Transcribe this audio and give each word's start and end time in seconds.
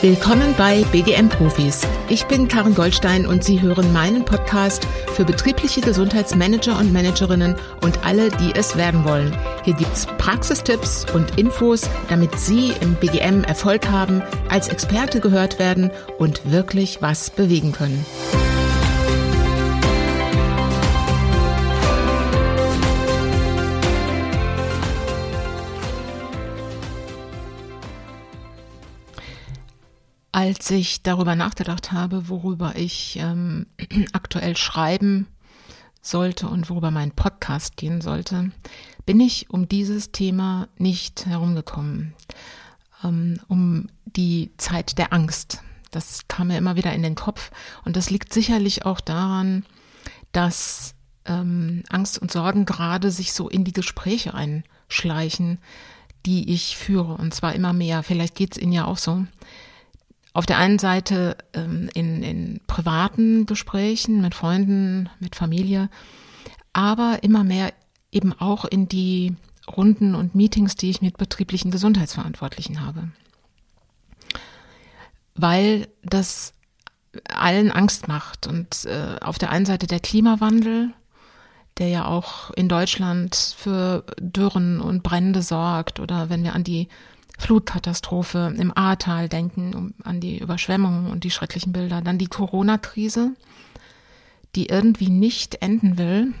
Willkommen 0.00 0.54
bei 0.56 0.84
BGM 0.92 1.28
Profis. 1.28 1.80
Ich 2.08 2.24
bin 2.26 2.46
Karin 2.46 2.76
Goldstein 2.76 3.26
und 3.26 3.42
Sie 3.42 3.60
hören 3.60 3.92
meinen 3.92 4.24
Podcast 4.24 4.86
für 5.12 5.24
betriebliche 5.24 5.80
Gesundheitsmanager 5.80 6.78
und 6.78 6.92
Managerinnen 6.92 7.56
und 7.82 8.06
alle, 8.06 8.30
die 8.30 8.52
es 8.54 8.76
werden 8.76 9.02
wollen. 9.02 9.36
Hier 9.64 9.74
gibt's 9.74 10.06
Praxistipps 10.18 11.04
und 11.12 11.36
Infos, 11.36 11.90
damit 12.08 12.38
Sie 12.38 12.72
im 12.80 12.94
BGM 12.94 13.42
Erfolg 13.42 13.90
haben, 13.90 14.22
als 14.48 14.68
Experte 14.68 15.18
gehört 15.18 15.58
werden 15.58 15.90
und 16.16 16.48
wirklich 16.48 17.02
was 17.02 17.30
bewegen 17.30 17.72
können. 17.72 18.06
Als 30.38 30.70
ich 30.70 31.02
darüber 31.02 31.34
nachgedacht 31.34 31.90
habe, 31.90 32.28
worüber 32.28 32.76
ich 32.76 33.18
ähm, 33.20 33.66
aktuell 34.12 34.56
schreiben 34.56 35.26
sollte 36.00 36.46
und 36.46 36.70
worüber 36.70 36.92
mein 36.92 37.10
Podcast 37.10 37.76
gehen 37.76 38.00
sollte, 38.00 38.52
bin 39.04 39.18
ich 39.18 39.50
um 39.50 39.68
dieses 39.68 40.12
Thema 40.12 40.68
nicht 40.76 41.26
herumgekommen. 41.26 42.14
Ähm, 43.02 43.40
um 43.48 43.88
die 44.04 44.52
Zeit 44.58 44.98
der 44.98 45.12
Angst. 45.12 45.60
Das 45.90 46.28
kam 46.28 46.46
mir 46.46 46.58
immer 46.58 46.76
wieder 46.76 46.92
in 46.92 47.02
den 47.02 47.16
Kopf. 47.16 47.50
Und 47.84 47.96
das 47.96 48.08
liegt 48.08 48.32
sicherlich 48.32 48.86
auch 48.86 49.00
daran, 49.00 49.66
dass 50.30 50.94
ähm, 51.24 51.82
Angst 51.88 52.16
und 52.16 52.30
Sorgen 52.30 52.64
gerade 52.64 53.10
sich 53.10 53.32
so 53.32 53.48
in 53.48 53.64
die 53.64 53.72
Gespräche 53.72 54.34
einschleichen, 54.34 55.58
die 56.26 56.54
ich 56.54 56.76
führe. 56.76 57.14
Und 57.14 57.34
zwar 57.34 57.56
immer 57.56 57.72
mehr. 57.72 58.04
Vielleicht 58.04 58.36
geht 58.36 58.52
es 58.52 58.62
Ihnen 58.62 58.70
ja 58.70 58.84
auch 58.84 58.98
so 58.98 59.26
auf 60.38 60.46
der 60.46 60.58
einen 60.58 60.78
Seite 60.78 61.36
ähm, 61.52 61.90
in, 61.94 62.22
in 62.22 62.60
privaten 62.68 63.44
Gesprächen 63.44 64.20
mit 64.20 64.36
Freunden, 64.36 65.10
mit 65.18 65.34
Familie, 65.34 65.90
aber 66.72 67.18
immer 67.22 67.42
mehr 67.42 67.72
eben 68.12 68.32
auch 68.34 68.64
in 68.64 68.86
die 68.86 69.34
Runden 69.66 70.14
und 70.14 70.36
Meetings, 70.36 70.76
die 70.76 70.90
ich 70.90 71.02
mit 71.02 71.18
betrieblichen 71.18 71.72
Gesundheitsverantwortlichen 71.72 72.86
habe. 72.86 73.08
Weil 75.34 75.88
das 76.04 76.52
allen 77.28 77.72
Angst 77.72 78.06
macht. 78.06 78.46
Und 78.46 78.84
äh, 78.84 79.16
auf 79.20 79.38
der 79.38 79.50
einen 79.50 79.66
Seite 79.66 79.88
der 79.88 79.98
Klimawandel, 79.98 80.90
der 81.78 81.88
ja 81.88 82.04
auch 82.04 82.52
in 82.52 82.68
Deutschland 82.68 83.34
für 83.34 84.04
Dürren 84.20 84.80
und 84.80 85.02
Brände 85.02 85.42
sorgt, 85.42 85.98
oder 85.98 86.30
wenn 86.30 86.44
wir 86.44 86.54
an 86.54 86.62
die 86.62 86.86
Flutkatastrophe 87.38 88.54
im 88.58 88.76
Ahrtal 88.76 89.28
denken, 89.28 89.94
an 90.02 90.20
die 90.20 90.38
Überschwemmungen 90.38 91.10
und 91.10 91.24
die 91.24 91.30
schrecklichen 91.30 91.72
Bilder. 91.72 92.02
Dann 92.02 92.18
die 92.18 92.26
Corona-Krise, 92.26 93.30
die 94.54 94.66
irgendwie 94.66 95.08
nicht 95.08 95.62
enden 95.62 95.96
will. 95.98 96.34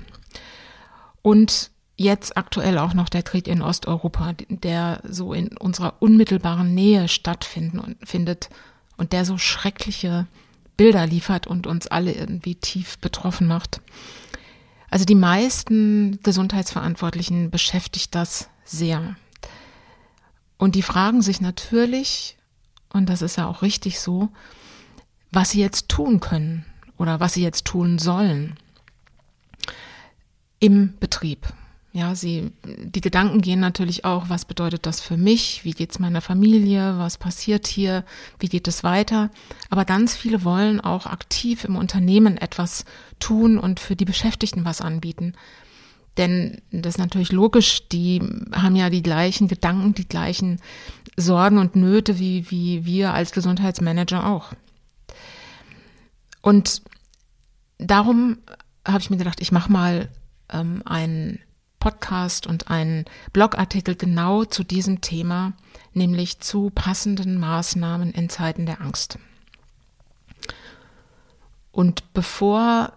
Und 1.22 1.70
jetzt 1.96 2.36
aktuell 2.36 2.78
auch 2.78 2.94
noch 2.94 3.08
der 3.08 3.22
Krieg 3.22 3.48
in 3.48 3.62
Osteuropa, 3.62 4.34
der 4.48 5.00
so 5.08 5.32
in 5.32 5.56
unserer 5.56 5.94
unmittelbaren 6.00 6.74
Nähe 6.74 7.08
stattfindet 7.08 8.50
und 8.96 9.12
der 9.12 9.24
so 9.24 9.38
schreckliche 9.38 10.26
Bilder 10.76 11.06
liefert 11.06 11.46
und 11.46 11.66
uns 11.66 11.86
alle 11.86 12.12
irgendwie 12.12 12.54
tief 12.54 12.98
betroffen 12.98 13.46
macht. 13.46 13.80
Also 14.90 15.04
die 15.04 15.14
meisten 15.14 16.18
Gesundheitsverantwortlichen 16.22 17.50
beschäftigt 17.50 18.14
das 18.14 18.48
sehr. 18.64 19.16
Und 20.58 20.74
die 20.74 20.82
fragen 20.82 21.22
sich 21.22 21.40
natürlich, 21.40 22.36
und 22.92 23.08
das 23.08 23.22
ist 23.22 23.36
ja 23.36 23.46
auch 23.46 23.62
richtig 23.62 24.00
so, 24.00 24.28
was 25.30 25.50
sie 25.50 25.60
jetzt 25.60 25.88
tun 25.88 26.20
können 26.20 26.66
oder 26.96 27.20
was 27.20 27.34
sie 27.34 27.42
jetzt 27.42 27.64
tun 27.64 27.98
sollen 27.98 28.56
im 30.60 30.94
Betrieb. 30.98 31.46
Ja, 31.92 32.14
sie, 32.14 32.52
die 32.64 33.00
Gedanken 33.00 33.40
gehen 33.40 33.60
natürlich 33.60 34.04
auch, 34.04 34.28
was 34.28 34.44
bedeutet 34.44 34.84
das 34.84 35.00
für 35.00 35.16
mich? 35.16 35.64
Wie 35.64 35.72
geht's 35.72 35.98
meiner 35.98 36.20
Familie? 36.20 36.98
Was 36.98 37.16
passiert 37.16 37.66
hier? 37.66 38.04
Wie 38.38 38.48
geht 38.48 38.68
es 38.68 38.84
weiter? 38.84 39.30
Aber 39.70 39.84
ganz 39.84 40.14
viele 40.14 40.44
wollen 40.44 40.80
auch 40.80 41.06
aktiv 41.06 41.64
im 41.64 41.76
Unternehmen 41.76 42.36
etwas 42.36 42.84
tun 43.18 43.58
und 43.58 43.80
für 43.80 43.96
die 43.96 44.04
Beschäftigten 44.04 44.64
was 44.64 44.80
anbieten. 44.80 45.32
Denn 46.18 46.60
das 46.72 46.96
ist 46.96 46.98
natürlich 46.98 47.32
logisch, 47.32 47.88
die 47.88 48.20
haben 48.52 48.76
ja 48.76 48.90
die 48.90 49.02
gleichen 49.02 49.48
Gedanken, 49.48 49.94
die 49.94 50.08
gleichen 50.08 50.60
Sorgen 51.16 51.58
und 51.58 51.76
Nöte 51.76 52.18
wie, 52.18 52.50
wie 52.50 52.84
wir 52.84 53.14
als 53.14 53.32
Gesundheitsmanager 53.32 54.26
auch. 54.26 54.52
Und 56.42 56.82
darum 57.78 58.38
habe 58.86 59.00
ich 59.00 59.10
mir 59.10 59.16
gedacht, 59.16 59.40
ich 59.40 59.52
mache 59.52 59.70
mal 59.70 60.08
ähm, 60.52 60.82
einen 60.84 61.38
Podcast 61.78 62.46
und 62.46 62.70
einen 62.70 63.04
Blogartikel 63.32 63.94
genau 63.94 64.44
zu 64.44 64.64
diesem 64.64 65.00
Thema, 65.00 65.52
nämlich 65.92 66.40
zu 66.40 66.70
passenden 66.70 67.38
Maßnahmen 67.38 68.12
in 68.12 68.28
Zeiten 68.28 68.66
der 68.66 68.80
Angst. 68.80 69.18
Und 71.70 72.12
bevor 72.12 72.92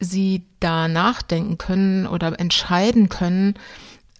sie 0.00 0.44
da 0.58 0.88
nachdenken 0.88 1.58
können 1.58 2.06
oder 2.06 2.38
entscheiden 2.40 3.08
können, 3.08 3.54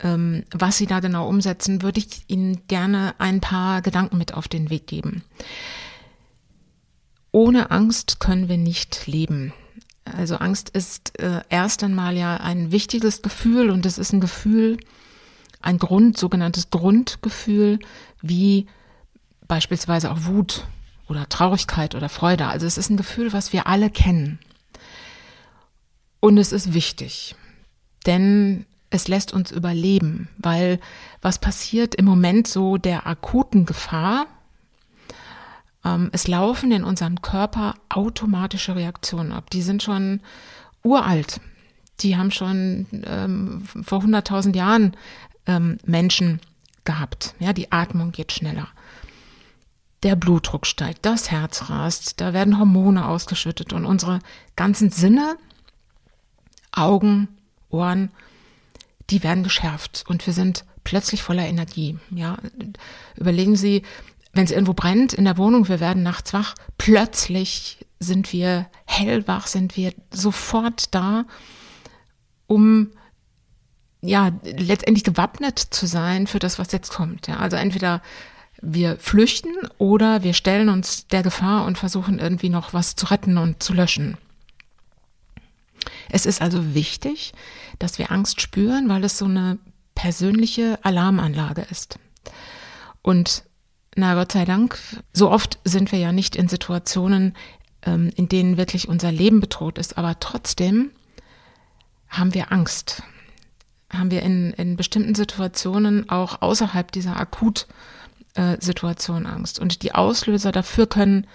ähm, 0.02 0.44
was 0.52 0.76
sie 0.76 0.86
da 0.86 1.00
genau 1.00 1.28
umsetzen, 1.28 1.82
würde 1.82 2.00
ich 2.00 2.24
Ihnen 2.28 2.66
gerne 2.68 3.14
ein 3.18 3.40
paar 3.40 3.82
Gedanken 3.82 4.18
mit 4.18 4.34
auf 4.34 4.48
den 4.48 4.70
Weg 4.70 4.86
geben. 4.86 5.22
Ohne 7.32 7.70
Angst 7.70 8.20
können 8.20 8.48
wir 8.48 8.56
nicht 8.56 9.06
leben. 9.06 9.52
Also 10.04 10.36
Angst 10.36 10.70
ist 10.70 11.18
äh, 11.20 11.42
erst 11.48 11.84
einmal 11.84 12.16
ja 12.16 12.36
ein 12.36 12.72
wichtiges 12.72 13.22
Gefühl 13.22 13.70
und 13.70 13.86
es 13.86 13.98
ist 13.98 14.12
ein 14.12 14.20
Gefühl, 14.20 14.78
ein 15.60 15.78
Grund, 15.78 16.18
sogenanntes 16.18 16.70
Grundgefühl, 16.70 17.78
wie 18.22 18.66
beispielsweise 19.46 20.10
auch 20.10 20.24
Wut 20.24 20.66
oder 21.08 21.28
Traurigkeit 21.28 21.94
oder 21.94 22.08
Freude. 22.08 22.46
Also 22.46 22.66
es 22.66 22.78
ist 22.78 22.90
ein 22.90 22.96
Gefühl, 22.96 23.32
was 23.32 23.52
wir 23.52 23.66
alle 23.66 23.90
kennen. 23.90 24.38
Und 26.20 26.38
es 26.38 26.52
ist 26.52 26.74
wichtig, 26.74 27.34
denn 28.06 28.66
es 28.90 29.08
lässt 29.08 29.32
uns 29.32 29.50
überleben, 29.50 30.28
weil 30.36 30.80
was 31.22 31.38
passiert 31.38 31.94
im 31.94 32.04
Moment 32.04 32.46
so 32.46 32.76
der 32.76 33.06
akuten 33.06 33.64
Gefahr? 33.64 34.26
Ähm, 35.84 36.10
es 36.12 36.28
laufen 36.28 36.72
in 36.72 36.84
unserem 36.84 37.22
Körper 37.22 37.74
automatische 37.88 38.74
Reaktionen 38.74 39.32
ab. 39.32 39.48
Die 39.50 39.62
sind 39.62 39.82
schon 39.82 40.20
uralt. 40.82 41.40
Die 42.00 42.16
haben 42.16 42.30
schon 42.30 42.86
ähm, 43.04 43.62
vor 43.82 44.00
100.000 44.00 44.56
Jahren 44.56 44.96
ähm, 45.46 45.78
Menschen 45.84 46.40
gehabt. 46.84 47.34
Ja, 47.38 47.52
die 47.52 47.70
Atmung 47.72 48.12
geht 48.12 48.32
schneller. 48.32 48.68
Der 50.02 50.16
Blutdruck 50.16 50.66
steigt, 50.66 51.04
das 51.04 51.30
Herz 51.30 51.68
rast, 51.68 52.22
da 52.22 52.32
werden 52.32 52.58
Hormone 52.58 53.06
ausgeschüttet 53.06 53.74
und 53.74 53.84
unsere 53.84 54.20
ganzen 54.56 54.90
Sinne 54.90 55.36
Augen, 56.72 57.28
Ohren, 57.68 58.10
die 59.10 59.22
werden 59.22 59.44
geschärft 59.44 60.04
und 60.08 60.26
wir 60.26 60.32
sind 60.32 60.64
plötzlich 60.84 61.22
voller 61.22 61.46
Energie. 61.46 61.98
Ja, 62.10 62.36
überlegen 63.16 63.56
Sie, 63.56 63.82
wenn 64.32 64.44
es 64.44 64.50
irgendwo 64.50 64.74
brennt 64.74 65.12
in 65.12 65.24
der 65.24 65.38
Wohnung, 65.38 65.68
wir 65.68 65.80
werden 65.80 66.02
nachts 66.02 66.32
wach, 66.32 66.54
plötzlich 66.78 67.84
sind 67.98 68.32
wir 68.32 68.66
hellwach, 68.86 69.46
sind 69.46 69.76
wir 69.76 69.92
sofort 70.12 70.94
da, 70.94 71.24
um 72.46 72.90
ja 74.00 74.30
letztendlich 74.42 75.04
gewappnet 75.04 75.58
zu 75.58 75.86
sein 75.86 76.26
für 76.26 76.38
das, 76.38 76.58
was 76.58 76.72
jetzt 76.72 76.90
kommt. 76.90 77.26
Ja, 77.26 77.36
also 77.36 77.56
entweder 77.56 78.00
wir 78.62 78.96
flüchten 78.98 79.54
oder 79.78 80.22
wir 80.22 80.34
stellen 80.34 80.68
uns 80.68 81.06
der 81.08 81.22
Gefahr 81.22 81.64
und 81.64 81.78
versuchen 81.78 82.18
irgendwie 82.18 82.48
noch 82.48 82.72
was 82.72 82.94
zu 82.94 83.06
retten 83.06 83.38
und 83.38 83.62
zu 83.62 83.72
löschen. 83.72 84.16
Es 86.10 86.26
ist 86.26 86.42
also 86.42 86.74
wichtig, 86.74 87.32
dass 87.78 87.98
wir 87.98 88.10
Angst 88.10 88.40
spüren, 88.40 88.88
weil 88.88 89.04
es 89.04 89.18
so 89.18 89.26
eine 89.26 89.58
persönliche 89.94 90.78
Alarmanlage 90.82 91.64
ist. 91.70 92.00
Und 93.02 93.44
na 93.96 94.14
Gott 94.14 94.32
sei 94.32 94.44
Dank, 94.44 94.78
so 95.12 95.30
oft 95.30 95.58
sind 95.64 95.92
wir 95.92 95.98
ja 95.98 96.12
nicht 96.12 96.36
in 96.36 96.48
Situationen, 96.48 97.34
ähm, 97.82 98.10
in 98.16 98.28
denen 98.28 98.56
wirklich 98.56 98.88
unser 98.88 99.12
Leben 99.12 99.40
bedroht 99.40 99.78
ist, 99.78 99.98
aber 99.98 100.18
trotzdem 100.20 100.90
haben 102.08 102.32
wir 102.34 102.52
Angst. 102.52 103.02
Haben 103.90 104.10
wir 104.10 104.22
in, 104.22 104.52
in 104.52 104.76
bestimmten 104.76 105.14
Situationen 105.14 106.08
auch 106.08 106.40
außerhalb 106.42 106.92
dieser 106.92 107.18
Akutsituation 107.18 109.24
äh, 109.24 109.28
Angst. 109.28 109.58
Und 109.58 109.82
die 109.82 109.94
Auslöser 109.94 110.52
dafür 110.52 110.86
können 110.86 111.26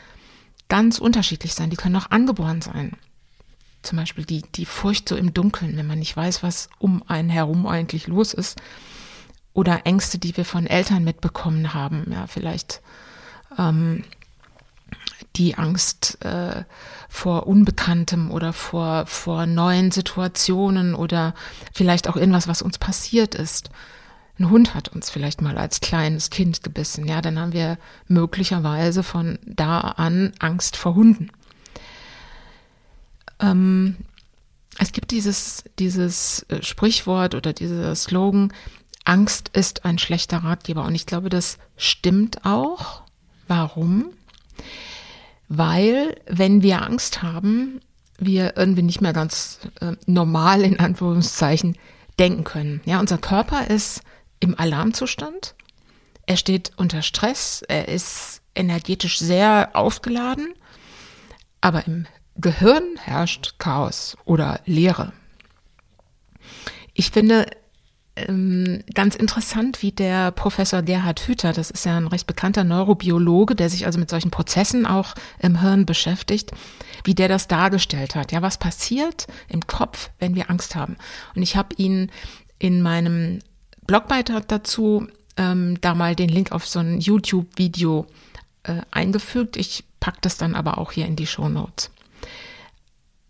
ganz 0.70 1.00
unterschiedlich 1.00 1.54
sein. 1.54 1.70
Die 1.70 1.76
können 1.76 1.98
auch 1.98 2.12
angeboren 2.12 2.62
sein 2.62 2.96
zum 3.86 3.98
Beispiel 3.98 4.26
die, 4.26 4.42
die 4.42 4.66
Furcht 4.66 5.10
so 5.10 5.16
im 5.16 5.34
Dunkeln, 5.34 5.78
wenn 5.78 5.88
man 5.88 6.00
nicht 6.00 6.16
weiß, 6.16 6.44
was 6.44 6.70
um 6.80 7.04
einen 7.08 7.30
herum 7.30 7.68
eigentlich 7.68 8.08
los 8.08 8.34
ist. 8.34 8.60
Oder 9.54 9.86
Ängste, 9.86 10.18
die 10.18 10.36
wir 10.36 10.46
von 10.46 10.68
Eltern 10.68 11.04
mitbekommen 11.04 11.74
haben. 11.74 12.08
Ja, 12.12 12.28
vielleicht 12.28 12.82
ähm, 13.58 14.04
die 15.36 15.56
Angst 15.56 16.24
äh, 16.24 16.64
vor 17.10 17.48
Unbekanntem 17.48 18.32
oder 18.32 18.54
vor, 18.54 19.06
vor 19.06 19.46
neuen 19.46 19.92
Situationen 19.92 20.96
oder 20.96 21.34
vielleicht 21.74 22.08
auch 22.10 22.16
irgendwas, 22.16 22.48
was 22.48 22.62
uns 22.62 22.78
passiert 22.78 23.36
ist. 23.36 23.70
Ein 24.38 24.50
Hund 24.50 24.76
hat 24.76 24.90
uns 24.90 25.10
vielleicht 25.10 25.42
mal 25.42 25.58
als 25.58 25.80
kleines 25.80 26.30
Kind 26.30 26.62
gebissen, 26.62 27.08
ja, 27.08 27.22
dann 27.22 27.40
haben 27.40 27.54
wir 27.54 27.78
möglicherweise 28.08 29.02
von 29.02 29.40
da 29.46 29.80
an 29.80 30.34
Angst 30.40 30.76
vor 30.76 30.96
Hunden. 30.96 31.32
Ähm, 33.40 33.96
es 34.78 34.92
gibt 34.92 35.12
dieses, 35.12 35.64
dieses 35.80 36.44
äh, 36.50 36.62
Sprichwort 36.62 37.36
oder 37.36 37.54
dieser 37.54 37.96
Slogan, 37.96 38.54
Angst 39.06 39.52
ist 39.54 39.86
ein 39.86 40.00
schlechter 40.00 40.40
Ratgeber. 40.40 40.84
Und 40.84 40.96
ich 40.96 41.06
glaube, 41.06 41.30
das 41.30 41.58
stimmt 41.78 42.46
auch. 42.46 43.04
Warum? 43.48 44.08
Weil, 45.48 46.20
wenn 46.28 46.64
wir 46.64 46.82
Angst 46.82 47.22
haben, 47.22 47.80
wir 48.18 48.58
irgendwie 48.58 48.82
nicht 48.82 49.02
mehr 49.02 49.14
ganz 49.14 49.60
äh, 49.80 49.94
normal 50.08 50.64
in 50.64 50.80
Anführungszeichen 50.80 51.78
denken 52.18 52.44
können. 52.44 52.82
Ja, 52.86 53.00
unser 53.00 53.18
Körper 53.18 53.68
ist 53.68 54.02
im 54.40 54.58
Alarmzustand. 54.58 55.56
Er 56.26 56.38
steht 56.38 56.72
unter 56.78 57.02
Stress. 57.02 57.62
Er 57.68 57.88
ist 57.88 58.42
energetisch 58.56 59.20
sehr 59.20 59.70
aufgeladen. 59.74 60.54
Aber 61.62 61.86
im 61.86 62.08
Gehirn 62.38 62.84
herrscht 62.98 63.56
Chaos 63.58 64.18
oder 64.26 64.60
Leere. 64.66 65.14
Ich 66.94 67.12
finde 67.12 67.46
ähm, 68.16 68.84
ganz 68.94 69.16
interessant, 69.16 69.82
wie 69.82 69.92
der 69.92 70.32
Professor 70.32 70.82
Gerhard 70.82 71.28
Hüther, 71.28 71.54
das 71.54 71.72
ist 71.72 71.86
ja 71.86 71.98
ein 71.98 72.08
recht 72.08 72.28
bekannter 72.28 72.64
Neurobiologe, 72.64 73.56
der 73.56 73.70
sich 73.70 73.86
also 73.86 74.00
mit 74.00 74.10
solchen 74.10 74.32
Prozessen 74.32 74.86
auch 74.86 75.16
im 75.40 75.60
Hirn 75.62 75.86
beschäftigt, 75.86 76.52
wie 77.04 77.16
der 77.16 77.28
das 77.28 77.48
dargestellt 77.48 78.16
hat. 78.16 78.32
Ja, 78.32 78.42
was 78.42 78.58
passiert 78.58 79.28
im 79.50 79.68
Kopf, 79.68 80.12
wenn 80.20 80.36
wir 80.36 80.50
Angst 80.50 80.76
haben? 80.76 80.96
Und 81.36 81.42
ich 81.42 81.56
habe 81.58 81.76
ihn 81.76 82.12
in 82.58 82.82
meinem 82.82 83.40
Blogbeitrag 83.86 84.48
dazu 84.48 85.08
ähm, 85.38 85.80
da 85.82 85.94
mal 85.94 86.16
den 86.16 86.30
Link 86.30 86.52
auf 86.52 86.66
so 86.68 86.80
ein 86.80 87.00
YouTube-Video 87.02 88.08
äh, 88.64 88.82
eingefügt. 88.92 89.58
Ich 89.58 89.84
pack 90.00 90.22
das 90.22 90.38
dann 90.38 90.56
aber 90.56 90.78
auch 90.78 90.94
hier 90.94 91.06
in 91.06 91.18
die 91.18 91.28
Show 91.28 91.50
Notes. 91.50 91.92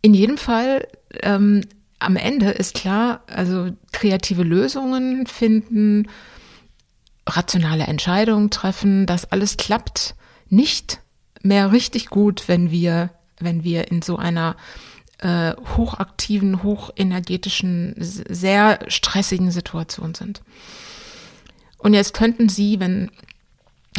In 0.02 0.14
jedem 0.14 0.38
Fall, 0.38 0.88
ähm, 1.24 1.62
am 2.00 2.16
Ende 2.16 2.50
ist 2.50 2.76
klar, 2.76 3.24
also 3.28 3.72
kreative 3.92 4.44
Lösungen 4.44 5.26
finden, 5.26 6.08
rationale 7.28 7.86
Entscheidungen 7.86 8.52
treffen, 8.52 9.06
das 9.06 9.32
alles 9.32 9.58
klappt 9.58 10.16
nicht 10.50 11.00
mehr 11.42 11.72
richtig 11.72 12.10
gut, 12.10 12.48
wenn 12.48 12.72
wir, 12.72 13.10
wenn 13.40 13.64
wir 13.64 13.90
in 13.92 14.02
so 14.02 14.18
einer 14.18 14.56
äh, 15.20 15.54
hochaktiven, 15.76 16.64
hochenergetischen, 16.64 17.96
sehr 17.98 18.80
stressigen 18.88 19.52
Situation 19.52 20.14
sind. 20.14 20.42
Und 21.78 21.94
jetzt 21.94 22.14
könnten 22.14 22.50
Sie, 22.50 22.80
wenn, 22.80 23.12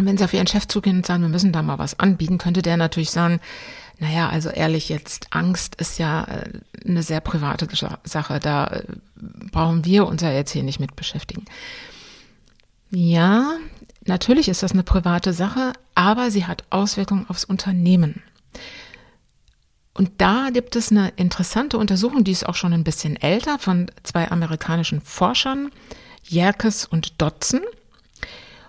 wenn 0.01 0.19
Sie 0.19 0.25
auf 0.25 0.35
Ihren 0.35 0.47
Chef 0.47 0.69
zugehen 0.69 0.99
und 0.99 1.07
sagen, 1.07 1.23
wir 1.23 1.29
müssen 1.29 1.53
da 1.53 1.63
mal 1.63 1.79
was 1.79 1.99
anbieten, 1.99 2.39
könnte 2.39 2.63
der 2.63 2.77
natürlich 2.77 3.11
sagen, 3.11 3.41
naja, 3.99 4.29
also 4.29 4.51
ehrlich 4.51 4.89
jetzt, 4.89 5.29
Angst 5.31 5.77
ist 5.77 5.99
ja 5.99 6.25
äh, 6.25 6.51
eine 6.87 7.03
sehr 7.03 7.21
private 7.21 7.67
Sache. 8.05 8.41
Da 8.41 8.67
äh, 8.67 8.85
brauchen 9.51 9.85
wir 9.85 10.07
uns 10.07 10.23
ja 10.23 10.31
jetzt 10.33 10.51
hier 10.51 10.63
nicht 10.63 10.81
mit 10.81 10.97
beschäftigen. 10.97 11.45
Ja, 12.91 13.57
natürlich 14.05 14.49
ist 14.49 14.63
das 14.63 14.73
eine 14.73 14.83
private 14.83 15.33
Sache, 15.33 15.73
aber 15.95 16.31
sie 16.31 16.47
hat 16.47 16.65
Auswirkungen 16.71 17.29
aufs 17.29 17.45
Unternehmen. 17.45 18.23
Und 19.95 20.11
da 20.19 20.51
gibt 20.53 20.77
es 20.77 20.91
eine 20.91 21.09
interessante 21.17 21.79
Untersuchung, 21.79 22.23
die 22.23 22.33
ist 22.33 22.47
auch 22.47 22.55
schon 22.55 22.75
ein 22.75 22.85
bisschen 22.85 23.17
älter, 23.17 23.59
von 23.59 23.91
zwei 24.03 24.31
amerikanischen 24.31 25.01
Forschern, 25.01 25.71
Jerkes 26.23 26.85
und 26.85 27.21
Dodson. 27.21 27.63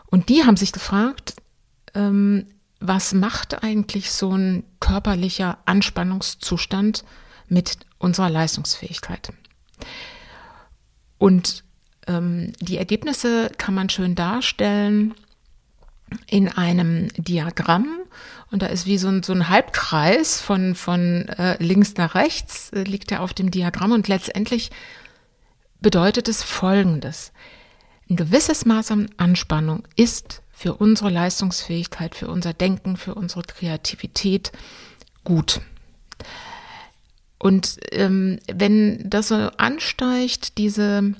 Und 0.05 0.29
die 0.29 0.45
haben 0.45 0.55
sich 0.55 0.71
gefragt, 0.71 1.35
ähm, 1.93 2.47
was 2.79 3.13
macht 3.13 3.63
eigentlich 3.63 4.11
so 4.11 4.35
ein 4.35 4.63
körperlicher 4.79 5.57
Anspannungszustand 5.65 7.03
mit 7.47 7.77
unserer 7.97 8.29
Leistungsfähigkeit? 8.29 9.33
Und 11.17 11.63
ähm, 12.07 12.53
die 12.59 12.77
Ergebnisse 12.77 13.49
kann 13.57 13.73
man 13.73 13.89
schön 13.89 14.15
darstellen 14.15 15.13
in 16.27 16.47
einem 16.49 17.09
Diagramm. 17.17 17.87
Und 18.51 18.61
da 18.61 18.67
ist 18.67 18.85
wie 18.85 18.97
so 18.97 19.09
ein, 19.09 19.23
so 19.23 19.33
ein 19.33 19.49
Halbkreis 19.49 20.39
von, 20.39 20.75
von 20.75 21.27
äh, 21.29 21.61
links 21.61 21.95
nach 21.97 22.15
rechts, 22.15 22.69
äh, 22.69 22.83
liegt 22.83 23.11
er 23.11 23.21
auf 23.21 23.33
dem 23.33 23.51
Diagramm. 23.51 23.91
Und 23.91 24.07
letztendlich 24.07 24.71
bedeutet 25.81 26.27
es 26.27 26.43
Folgendes. 26.43 27.33
Ein 28.09 28.15
gewisses 28.15 28.65
Maß 28.65 28.91
an 28.91 29.09
Anspannung 29.17 29.83
ist 29.95 30.41
für 30.57 30.73
unsere 30.73 31.11
Leistungsfähigkeit, 31.11 32.15
für 32.15 32.29
unser 32.29 32.51
Denken, 32.51 32.97
für 32.97 33.13
unsere 33.13 33.43
Kreativität 33.43 34.51
gut. 35.23 35.61
Und 37.37 37.77
ähm, 37.91 38.39
wenn 38.51 39.07
das 39.07 39.27
so 39.27 39.35
ansteigt, 39.35 40.57
diese 40.57 41.13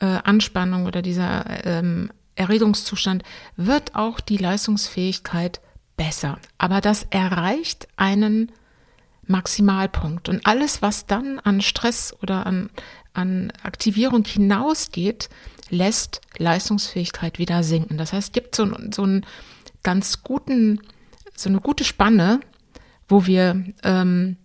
äh, 0.00 0.06
Anspannung 0.06 0.86
oder 0.86 1.02
dieser 1.02 1.64
ähm, 1.64 2.10
Erregungszustand, 2.34 3.22
wird 3.56 3.94
auch 3.94 4.18
die 4.18 4.38
Leistungsfähigkeit 4.38 5.60
besser. 5.96 6.40
Aber 6.58 6.80
das 6.80 7.06
erreicht 7.10 7.86
einen 7.94 8.50
Maximalpunkt. 9.30 10.28
Und 10.28 10.46
alles, 10.46 10.82
was 10.82 11.06
dann 11.06 11.38
an 11.38 11.60
Stress 11.62 12.14
oder 12.22 12.46
an, 12.46 12.70
an 13.14 13.52
Aktivierung 13.62 14.24
hinausgeht, 14.24 15.30
lässt 15.70 16.20
Leistungsfähigkeit 16.36 17.38
wieder 17.38 17.62
sinken. 17.62 17.96
Das 17.96 18.12
heißt, 18.12 18.28
es 18.28 18.32
gibt 18.32 18.54
so, 18.54 18.68
so 18.92 19.02
einen 19.02 19.24
ganz 19.82 20.22
guten, 20.22 20.80
so 21.34 21.48
eine 21.48 21.60
gute 21.60 21.84
Spanne, 21.84 22.40
wo 23.08 23.26
wir 23.26 23.64
ähm, 23.82 24.36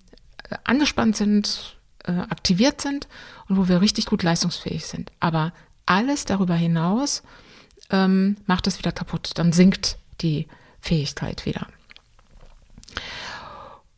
angespannt 0.64 1.18
sind, 1.18 1.78
äh, 2.04 2.12
aktiviert 2.12 2.82
sind 2.82 3.08
und 3.50 3.58
wo 3.58 3.68
wir 3.68 3.82
richtig 3.82 4.06
gut 4.06 4.24
leistungsfähig 4.24 4.86
sind. 4.86 5.12
Aber 5.20 5.52
alles 5.86 6.26
darüber 6.26 6.56
hinaus 6.56 7.24
ähm, 7.90 8.38
macht 8.46 8.68
es 8.68 8.78
wieder 8.78 8.92
kaputt. 8.92 9.32
Dann 9.36 9.52
sinkt 9.52 9.98
die 10.22 10.48
Fähigkeit 10.80 11.46
wieder. 11.46 11.68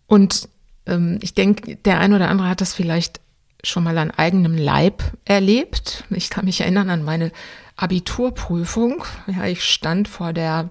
Und 0.08 0.50
ähm, 0.88 1.20
ich 1.22 1.34
denke, 1.34 1.76
der 1.78 2.00
eine 2.00 2.16
oder 2.16 2.30
andere 2.30 2.50
hat 2.50 2.62
das 2.62 2.74
vielleicht 2.74 3.22
schon 3.64 3.84
mal 3.84 3.98
an 3.98 4.12
eigenem 4.12 4.58
Leib 4.58 5.04
erlebt. 5.26 6.04
Ich 6.10 6.30
kann 6.30 6.46
mich 6.46 6.62
erinnern 6.62 6.90
an 6.90 7.04
meine 7.04 7.32
Abiturprüfung. 7.76 9.04
Ja, 9.28 9.46
ich 9.46 9.64
stand 9.64 10.08
vor 10.08 10.34
der 10.34 10.70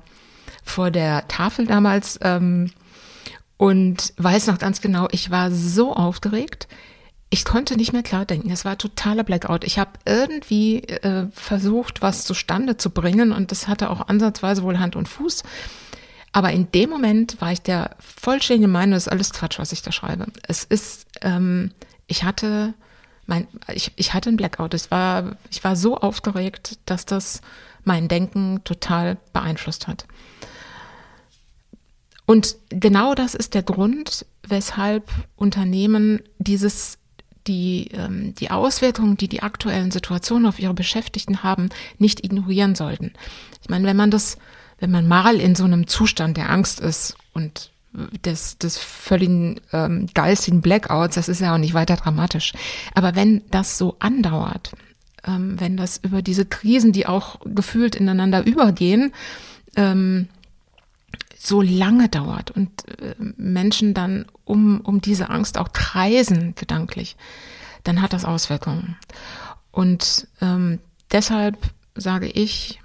vor 0.63 0.91
der 0.91 1.29
Tafel 1.29 1.67
damals 1.67 2.19
ähm, 2.23 2.73
und 3.57 4.13
weiß 4.17 4.49
noch 4.49 4.59
ganz 4.59 4.81
genau, 4.81 5.09
ich 5.13 5.31
war 5.31 5.51
so 5.51 5.95
aufgeregt. 5.95 6.67
Ich 7.31 7.45
konnte 7.45 7.77
nicht 7.77 7.93
mehr 7.93 8.03
klar 8.03 8.25
denken. 8.25 8.51
Es 8.51 8.65
war 8.65 8.77
totaler 8.77 9.25
Blackout. 9.25 9.65
Ich 9.65 9.79
habe 9.79 9.93
irgendwie 10.05 10.83
äh, 10.83 11.27
versucht, 11.33 12.03
was 12.03 12.25
zustande 12.25 12.77
zu 12.77 12.91
bringen 12.91 13.33
und 13.33 13.51
das 13.53 13.69
hatte 13.69 13.91
auch 13.91 14.09
ansatzweise 14.09 14.63
wohl 14.63 14.79
Hand 14.79 14.97
und 14.97 15.09
Fuß. 15.09 15.43
Aber 16.37 16.53
in 16.53 16.71
dem 16.71 16.91
Moment 16.91 17.41
war 17.41 17.51
ich 17.51 17.63
der 17.63 17.97
vollständigen 17.99 18.71
Meinung, 18.71 18.93
das 18.93 19.07
ist 19.07 19.13
alles 19.13 19.33
Quatsch, 19.33 19.59
was 19.59 19.73
ich 19.73 19.81
da 19.81 19.91
schreibe. 19.91 20.27
Es 20.47 20.65
ist, 20.65 21.07
ähm, 21.23 21.71
ich 22.09 22.25
hatte 22.25 22.75
mein, 23.25 23.49
ich, 23.73 23.93
ich 23.97 24.13
hatte 24.13 24.29
ein 24.29 24.37
Blackout. 24.37 24.75
Es 24.75 24.91
war, 24.91 25.39
ich 25.51 25.65
war 25.65 25.77
so 25.77 25.97
aufgeregt, 25.97 26.79
dass 26.85 27.07
das 27.07 27.41
mein 27.85 28.09
Denken 28.09 28.61
total 28.65 29.17
beeinflusst 29.33 29.89
hat. 29.89 30.05
Und 32.27 32.57
genau 32.69 33.15
das 33.15 33.35
ist 33.35 33.55
der 33.55 33.63
Grund, 33.63 34.27
weshalb 34.47 35.11
Unternehmen 35.37 36.21
dieses 36.37 36.99
die, 37.47 37.89
ähm, 37.95 38.35
die 38.35 38.51
Auswirkungen, 38.51 39.17
die 39.17 39.29
die 39.29 39.43
aktuellen 39.43 39.91
Situationen 39.91 40.45
auf 40.45 40.59
ihre 40.59 40.75
Beschäftigten 40.75 41.43
haben, 41.43 41.71
nicht 41.97 42.27
ignorieren 42.27 42.75
sollten. 42.75 43.15
Ich 43.63 43.71
meine, 43.71 43.87
wenn 43.87 43.97
man 43.97 44.11
das, 44.11 44.37
wenn 44.79 44.91
man 44.91 45.09
mal 45.09 45.37
in 45.37 45.55
so 45.55 45.65
einem 45.65 45.87
Zustand 45.87 46.37
der 46.37 46.51
Angst 46.51 46.81
ist 46.81 47.17
und 47.33 47.71
des, 48.25 48.59
des 48.59 48.79
völligen 48.79 49.61
ähm, 49.73 50.07
geistigen 50.13 50.61
Blackouts, 50.61 51.15
das 51.15 51.29
ist 51.29 51.41
ja 51.41 51.55
auch 51.55 51.59
nicht 51.59 51.75
weiter 51.75 51.97
dramatisch. 51.97 52.53
Aber 52.95 53.15
wenn 53.15 53.43
das 53.51 53.79
so 53.79 53.97
andauert, 53.99 54.73
ähm, 55.27 55.59
wenn 55.59 55.77
das 55.77 55.99
über 55.99 56.23
diese 56.23 56.45
Krisen, 56.45 56.93
die 56.93 57.07
auch 57.07 57.41
gefühlt 57.45 57.95
ineinander 57.95 58.45
übergehen, 58.45 59.13
ähm, 59.77 60.29
so 61.39 61.63
lange 61.63 62.09
dauert 62.09 62.51
und 62.51 62.71
äh, 63.01 63.15
Menschen 63.19 63.95
dann 63.95 64.27
um, 64.45 64.81
um 64.81 65.01
diese 65.01 65.31
Angst 65.31 65.59
auch 65.59 65.73
kreisen 65.73 66.55
gedanklich, 66.55 67.17
dann 67.85 68.03
hat 68.03 68.13
das 68.13 68.25
Auswirkungen. 68.25 68.97
Und 69.71 70.27
ähm, 70.41 70.81
deshalb 71.13 71.57
sage 71.95 72.27
ich, 72.27 72.81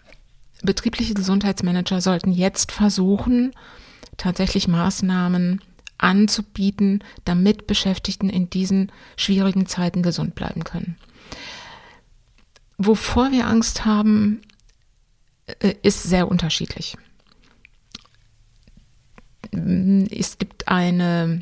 betriebliche 0.63 1.13
Gesundheitsmanager 1.13 2.01
sollten 2.01 2.31
jetzt 2.31 2.71
versuchen, 2.71 3.51
tatsächlich 4.17 4.67
Maßnahmen 4.67 5.61
anzubieten, 5.97 7.03
damit 7.25 7.67
Beschäftigten 7.67 8.29
in 8.29 8.49
diesen 8.49 8.91
schwierigen 9.17 9.67
Zeiten 9.67 10.01
gesund 10.01 10.35
bleiben 10.35 10.63
können. 10.63 10.97
Wovor 12.77 13.31
wir 13.31 13.47
Angst 13.47 13.85
haben, 13.85 14.41
äh, 15.59 15.75
ist 15.83 16.03
sehr 16.03 16.27
unterschiedlich. 16.27 16.97
Es 19.51 20.37
gibt 20.37 20.67
eine 20.67 21.41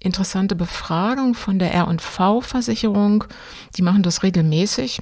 interessante 0.00 0.54
Befragung 0.54 1.34
von 1.34 1.58
der 1.58 1.72
R&V-Versicherung. 1.72 3.24
Die 3.76 3.82
machen 3.82 4.02
das 4.02 4.22
regelmäßig. 4.22 5.00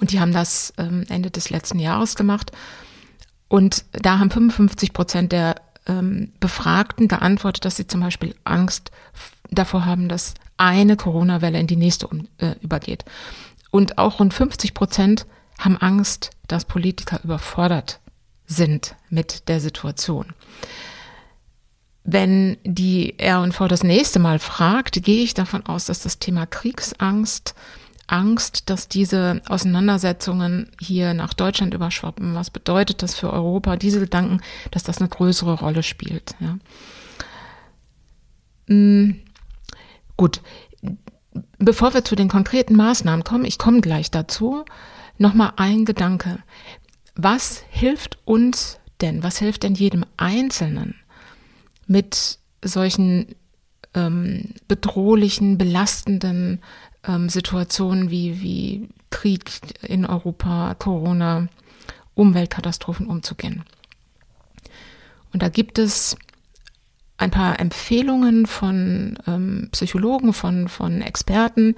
Und 0.00 0.12
die 0.12 0.20
haben 0.20 0.32
das 0.32 0.72
ähm, 0.78 1.04
Ende 1.08 1.30
des 1.30 1.50
letzten 1.50 1.78
Jahres 1.78 2.14
gemacht. 2.14 2.52
Und 3.48 3.84
da 3.92 4.18
haben 4.18 4.30
55 4.30 4.92
Prozent 4.92 5.32
der 5.32 5.56
ähm, 5.86 6.32
Befragten 6.40 7.08
geantwortet, 7.08 7.64
dass 7.64 7.76
sie 7.76 7.86
zum 7.86 8.00
Beispiel 8.00 8.34
Angst 8.44 8.90
davor 9.50 9.84
haben, 9.84 10.08
dass 10.08 10.34
eine 10.56 10.96
Corona-Welle 10.96 11.58
in 11.58 11.66
die 11.66 11.76
nächste 11.76 12.08
äh, 12.38 12.54
übergeht. 12.60 13.04
Und 13.70 13.98
auch 13.98 14.20
rund 14.20 14.34
50 14.34 14.74
Prozent 14.74 15.26
haben 15.58 15.76
Angst, 15.76 16.30
dass 16.48 16.64
Politiker 16.64 17.20
überfordert 17.22 18.00
sind 18.46 18.94
mit 19.10 19.48
der 19.48 19.60
Situation. 19.60 20.32
Wenn 22.04 22.56
die 22.62 23.18
R&V 23.18 23.66
das 23.66 23.82
nächste 23.82 24.20
Mal 24.20 24.38
fragt, 24.38 25.02
gehe 25.02 25.24
ich 25.24 25.34
davon 25.34 25.66
aus, 25.66 25.86
dass 25.86 26.00
das 26.00 26.20
Thema 26.20 26.46
Kriegsangst, 26.46 27.54
Angst, 28.06 28.70
dass 28.70 28.88
diese 28.88 29.42
Auseinandersetzungen 29.48 30.70
hier 30.80 31.14
nach 31.14 31.34
Deutschland 31.34 31.74
überschwappen, 31.74 32.34
was 32.34 32.50
bedeutet 32.50 33.02
das 33.02 33.14
für 33.14 33.32
Europa, 33.32 33.76
diese 33.76 34.00
Gedanken, 34.00 34.40
dass 34.70 34.84
das 34.84 34.98
eine 34.98 35.08
größere 35.08 35.54
Rolle 35.54 35.82
spielt. 35.82 36.34
Ja. 36.40 36.58
Hm, 38.68 39.20
gut, 40.16 40.40
bevor 41.58 41.94
wir 41.94 42.04
zu 42.04 42.16
den 42.16 42.28
konkreten 42.28 42.76
Maßnahmen 42.76 43.24
kommen, 43.24 43.44
ich 43.44 43.58
komme 43.58 43.80
gleich 43.80 44.10
dazu, 44.10 44.64
nochmal 45.18 45.52
ein 45.56 45.84
Gedanke. 45.84 46.38
Was 47.14 47.64
hilft 47.70 48.18
uns 48.24 48.78
denn, 49.00 49.22
was 49.22 49.38
hilft 49.38 49.62
denn 49.62 49.74
jedem 49.74 50.04
Einzelnen, 50.16 50.94
mit 51.86 52.38
solchen 52.62 53.34
ähm, 53.94 54.54
bedrohlichen, 54.68 55.58
belastenden 55.58 56.60
ähm, 57.06 57.28
Situationen 57.28 58.10
wie, 58.10 58.40
wie 58.40 58.88
Krieg 59.10 59.50
in 59.82 60.04
Europa, 60.04 60.74
Corona, 60.74 61.48
Umweltkatastrophen 62.14 63.06
umzugehen. 63.06 63.64
Und 65.32 65.42
da 65.42 65.48
gibt 65.48 65.78
es 65.78 66.16
ein 67.18 67.30
paar 67.30 67.60
Empfehlungen 67.60 68.46
von 68.46 69.18
ähm, 69.26 69.68
Psychologen, 69.72 70.32
von, 70.32 70.68
von 70.68 71.02
Experten. 71.02 71.76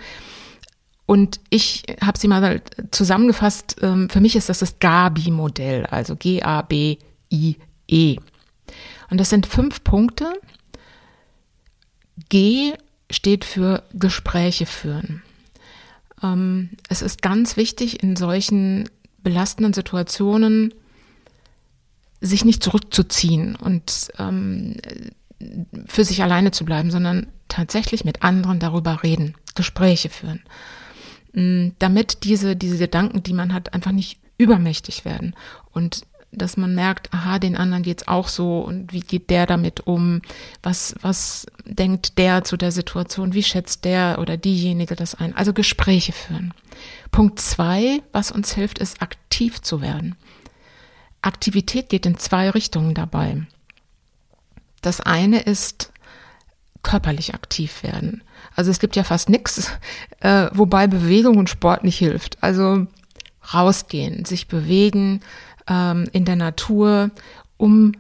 Und 1.07 1.41
ich 1.49 1.85
habe 2.03 2.19
sie 2.19 2.29
mal 2.29 2.61
zusammengefasst. 2.91 3.77
Ähm, 3.83 4.11
für 4.11 4.21
mich 4.21 4.37
ist 4.37 4.49
das 4.49 4.59
das 4.59 4.79
GABI-Modell, 4.79 5.87
also 5.87 6.17
G-A-B-I-E. 6.17 8.17
Und 9.11 9.19
das 9.19 9.31
sind 9.31 9.47
fünf 9.47 9.83
Punkte. 9.85 10.33
G 12.29 12.75
steht 13.11 13.45
für 13.45 13.83
Gespräche 13.95 14.67
führen. 14.67 15.23
Ähm, 16.23 16.71
es 16.89 17.03
ist 17.03 17.23
ganz 17.23 17.57
wichtig, 17.57 18.03
in 18.03 18.17
solchen 18.17 18.89
belastenden 19.23 19.73
Situationen 19.73 20.75
sich 22.21 22.45
nicht 22.45 22.63
zurückzuziehen 22.63 23.55
und 23.57 24.09
ähm, 24.19 24.77
für 25.87 26.05
sich 26.05 26.23
alleine 26.23 26.51
zu 26.51 26.65
bleiben, 26.65 26.91
sondern 26.91 27.29
tatsächlich 27.47 28.05
mit 28.05 28.23
anderen 28.23 28.59
darüber 28.59 29.03
reden, 29.03 29.35
Gespräche 29.55 30.11
führen, 30.11 30.43
mm, 31.33 31.75
damit 31.79 32.25
diese, 32.25 32.57
diese 32.57 32.79
Gedanken, 32.79 33.23
die 33.23 33.33
man 33.33 33.55
hat, 33.55 33.73
einfach 33.73 33.93
nicht 33.93 34.19
übermächtig 34.37 35.05
werden 35.05 35.35
und 35.73 36.03
dass 36.31 36.57
man 36.57 36.75
merkt, 36.75 37.13
aha, 37.15 37.39
den 37.39 37.57
anderen 37.57 37.83
geht's 37.83 38.07
auch 38.07 38.29
so 38.29 38.61
und 38.61 38.93
wie 38.93 39.01
geht 39.01 39.31
der 39.31 39.47
damit 39.47 39.87
um? 39.87 40.21
Was, 40.63 40.95
was 41.01 41.47
denkt 41.65 42.19
der 42.19 42.45
zu 42.45 42.57
der 42.57 42.73
Situation? 42.73 43.35
Wie 43.35 43.43
schätzt 43.43 43.85
der 43.85 44.19
oder 44.21 44.37
diejenige 44.37 44.95
das 44.95 45.15
ein? 45.15 45.35
Also 45.37 45.53
Gespräche 45.53 46.13
führen. 46.13 46.53
Punkt 47.11 47.41
zwei, 47.41 48.03
was 48.13 48.31
uns 48.31 48.53
hilft, 48.53 48.79
ist 48.79 49.01
aktiv 49.01 49.63
zu 49.63 49.81
werden. 49.81 50.17
Aktivität 51.23 51.89
geht 51.89 52.07
in 52.07 52.19
zwei 52.19 52.51
Richtungen 52.51 52.95
dabei. 52.95 53.43
Das 54.83 55.01
eine 55.01 55.41
ist 55.41 55.93
körperlich 56.83 57.35
aktiv 57.35 57.83
werden. 57.83 58.23
Also 58.55 58.71
es 58.71 58.79
gibt 58.79 58.97
ja 58.97 59.05
fast 59.05 59.29
nichts, 59.29 59.71
äh, 60.21 60.49
wobei 60.53 60.87
Bewegung 60.87 61.39
und 61.39 61.51
Sport 61.51 61.85
nicht 61.85 61.99
hilft. 61.99 62.43
Also 62.43 62.87
rausgehen, 63.53 64.25
sich 64.25 64.49
bewegen, 64.49 65.21
ähm, 65.69 66.09
in 66.13 66.25
der 66.25 66.37
Natur, 66.37 67.11
um 67.57 67.93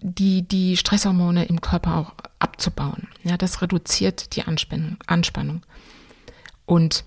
die, 0.00 0.46
die 0.46 0.76
Stresshormone 0.76 1.46
im 1.46 1.60
Körper 1.60 1.96
auch 1.96 2.12
abzubauen. 2.38 3.08
Ja, 3.24 3.36
das 3.36 3.62
reduziert 3.62 4.36
die 4.36 4.42
Anspannung. 4.42 4.96
Anspannung. 5.06 5.62
Und 6.66 7.04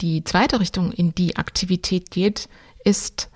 die 0.00 0.24
zweite 0.24 0.60
Richtung, 0.60 0.92
in 0.92 1.14
die 1.14 1.36
Aktivität 1.36 2.10
geht, 2.10 2.48
ist 2.84 3.30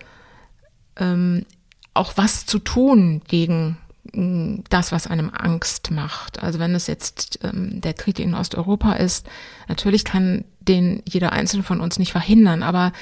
ähm, 0.97 1.47
auch 1.95 2.17
was 2.17 2.47
zu 2.47 2.59
tun 2.59 3.23
gegen 3.27 3.79
das, 4.13 4.93
was 4.93 5.07
einem 5.07 5.31
Angst 5.31 5.91
macht. 5.91 6.43
Also 6.43 6.59
wenn 6.59 6.75
es 6.75 6.87
jetzt 6.87 7.39
ähm, 7.45 7.81
der 7.81 7.95
Krieg 7.95 8.19
in 8.19 8.35
Osteuropa 8.35 8.95
ist, 8.95 9.29
natürlich 9.69 10.05
kann 10.05 10.45
den 10.61 11.03
jeder 11.09 11.33
Einzelne 11.33 11.63
von 11.63 11.81
uns 11.81 11.99
nicht 11.99 12.13
verhindern, 12.13 12.63
aber 12.63 12.93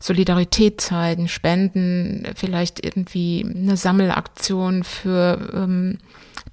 Solidarität 0.00 0.80
zeigen, 0.80 1.28
spenden, 1.28 2.26
vielleicht 2.34 2.84
irgendwie 2.84 3.44
eine 3.44 3.76
Sammelaktion 3.76 4.84
für 4.84 5.50
ähm, 5.54 5.98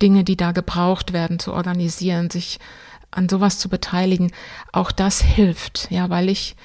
Dinge, 0.02 0.24
die 0.24 0.38
da 0.38 0.52
gebraucht 0.52 1.14
werden, 1.14 1.40
zu 1.40 1.54
organisieren, 1.54 2.30
sich 2.30 2.60
an 3.12 3.28
sowas 3.28 3.60
zu 3.60 3.70
beteiligen. 3.70 4.32
Auch 4.72 4.92
das 4.92 5.22
hilft, 5.22 5.90
ja, 5.92 6.10
weil 6.10 6.30
ich 6.30 6.56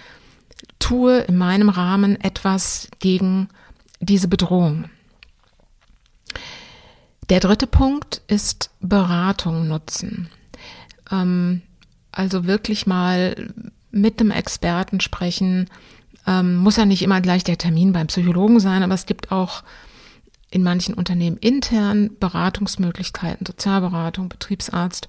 tue 0.78 1.18
in 1.18 1.36
meinem 1.36 1.68
Rahmen 1.68 2.20
etwas 2.20 2.88
gegen 2.98 3.48
diese 4.00 4.28
Bedrohung. 4.28 4.84
Der 7.28 7.40
dritte 7.40 7.66
Punkt 7.66 8.22
ist 8.28 8.70
Beratung 8.80 9.66
nutzen. 9.66 10.28
Ähm, 11.10 11.62
also 12.12 12.46
wirklich 12.46 12.86
mal 12.86 13.52
mit 13.90 14.20
dem 14.20 14.30
Experten 14.30 15.00
sprechen, 15.00 15.68
ähm, 16.26 16.56
muss 16.56 16.76
ja 16.76 16.84
nicht 16.84 17.02
immer 17.02 17.20
gleich 17.20 17.44
der 17.44 17.58
Termin 17.58 17.92
beim 17.92 18.08
Psychologen 18.08 18.60
sein, 18.60 18.82
aber 18.82 18.94
es 18.94 19.06
gibt 19.06 19.32
auch 19.32 19.62
in 20.50 20.62
manchen 20.62 20.94
Unternehmen 20.94 21.36
intern 21.36 22.10
Beratungsmöglichkeiten, 22.18 23.46
Sozialberatung, 23.46 24.28
Betriebsarzt. 24.28 25.08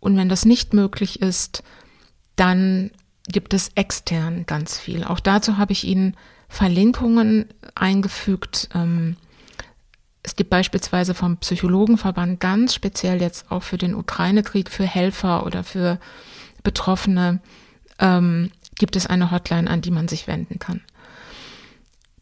Und 0.00 0.16
wenn 0.16 0.28
das 0.28 0.44
nicht 0.44 0.72
möglich 0.74 1.20
ist, 1.20 1.62
dann 2.36 2.90
gibt 3.26 3.52
es 3.52 3.70
extern 3.74 4.46
ganz 4.46 4.78
viel. 4.78 5.04
Auch 5.04 5.20
dazu 5.20 5.58
habe 5.58 5.72
ich 5.72 5.84
Ihnen 5.84 6.16
Verlinkungen 6.48 7.46
eingefügt. 7.74 8.70
Ähm, 8.74 9.16
es 10.22 10.36
gibt 10.36 10.50
beispielsweise 10.50 11.14
vom 11.14 11.36
Psychologenverband 11.38 12.40
ganz 12.40 12.74
speziell 12.74 13.20
jetzt 13.20 13.50
auch 13.50 13.62
für 13.62 13.78
den 13.78 13.94
Ukraine-Krieg, 13.94 14.70
für 14.70 14.84
Helfer 14.84 15.46
oder 15.46 15.64
für 15.64 15.98
Betroffene 16.62 17.40
ähm, 17.98 18.50
gibt 18.78 18.96
es 18.96 19.06
eine 19.06 19.30
Hotline, 19.30 19.70
an 19.70 19.80
die 19.80 19.90
man 19.90 20.08
sich 20.08 20.26
wenden 20.26 20.58
kann. 20.58 20.82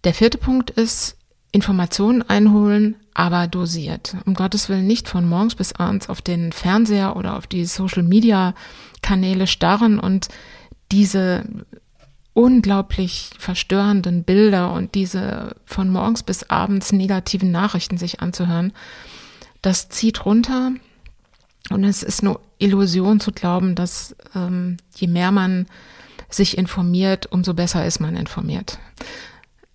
Der 0.04 0.14
vierte 0.14 0.38
Punkt 0.38 0.70
ist, 0.70 1.16
Informationen 1.52 2.22
einholen, 2.22 2.96
aber 3.14 3.46
dosiert. 3.46 4.14
Um 4.26 4.34
Gottes 4.34 4.68
Willen 4.68 4.86
nicht 4.86 5.08
von 5.08 5.26
morgens 5.26 5.54
bis 5.54 5.72
abends 5.72 6.08
auf 6.08 6.20
den 6.20 6.52
Fernseher 6.52 7.16
oder 7.16 7.36
auf 7.36 7.46
die 7.46 7.64
Social 7.64 8.02
Media 8.02 8.54
Kanäle 9.02 9.46
starren 9.46 9.98
und 9.98 10.28
diese 10.92 11.44
unglaublich 12.36 13.30
verstörenden 13.38 14.22
Bilder 14.22 14.70
und 14.74 14.94
diese 14.94 15.56
von 15.64 15.88
morgens 15.88 16.22
bis 16.22 16.42
abends 16.50 16.92
negativen 16.92 17.50
Nachrichten 17.50 17.96
sich 17.96 18.20
anzuhören. 18.20 18.74
Das 19.62 19.88
zieht 19.88 20.26
runter 20.26 20.72
und 21.70 21.82
es 21.84 22.02
ist 22.02 22.22
nur 22.22 22.42
Illusion 22.58 23.20
zu 23.20 23.32
glauben, 23.32 23.74
dass 23.74 24.14
ähm, 24.34 24.76
je 24.94 25.06
mehr 25.06 25.32
man 25.32 25.64
sich 26.28 26.58
informiert, 26.58 27.24
umso 27.32 27.54
besser 27.54 27.86
ist 27.86 28.00
man 28.00 28.16
informiert. 28.16 28.78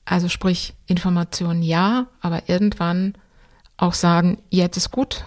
Also 0.05 0.29
sprich, 0.29 0.75
Information 0.85 1.63
ja, 1.63 2.05
aber 2.19 2.47
irgendwann 2.47 3.15
auch 3.75 3.95
sagen, 3.95 4.37
jetzt 4.51 4.77
ist 4.77 4.91
gut, 4.91 5.25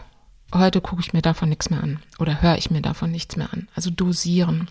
heute 0.52 0.80
gucke 0.80 1.02
ich 1.02 1.12
mir 1.12 1.22
davon 1.22 1.48
nichts 1.48 1.68
mehr 1.68 1.82
an 1.82 1.98
oder 2.20 2.42
höre 2.42 2.58
ich 2.58 2.70
mir 2.70 2.80
davon 2.80 3.10
nichts 3.10 3.34
mehr 3.36 3.52
an. 3.52 3.66
Also 3.74 3.90
dosieren. 3.90 4.68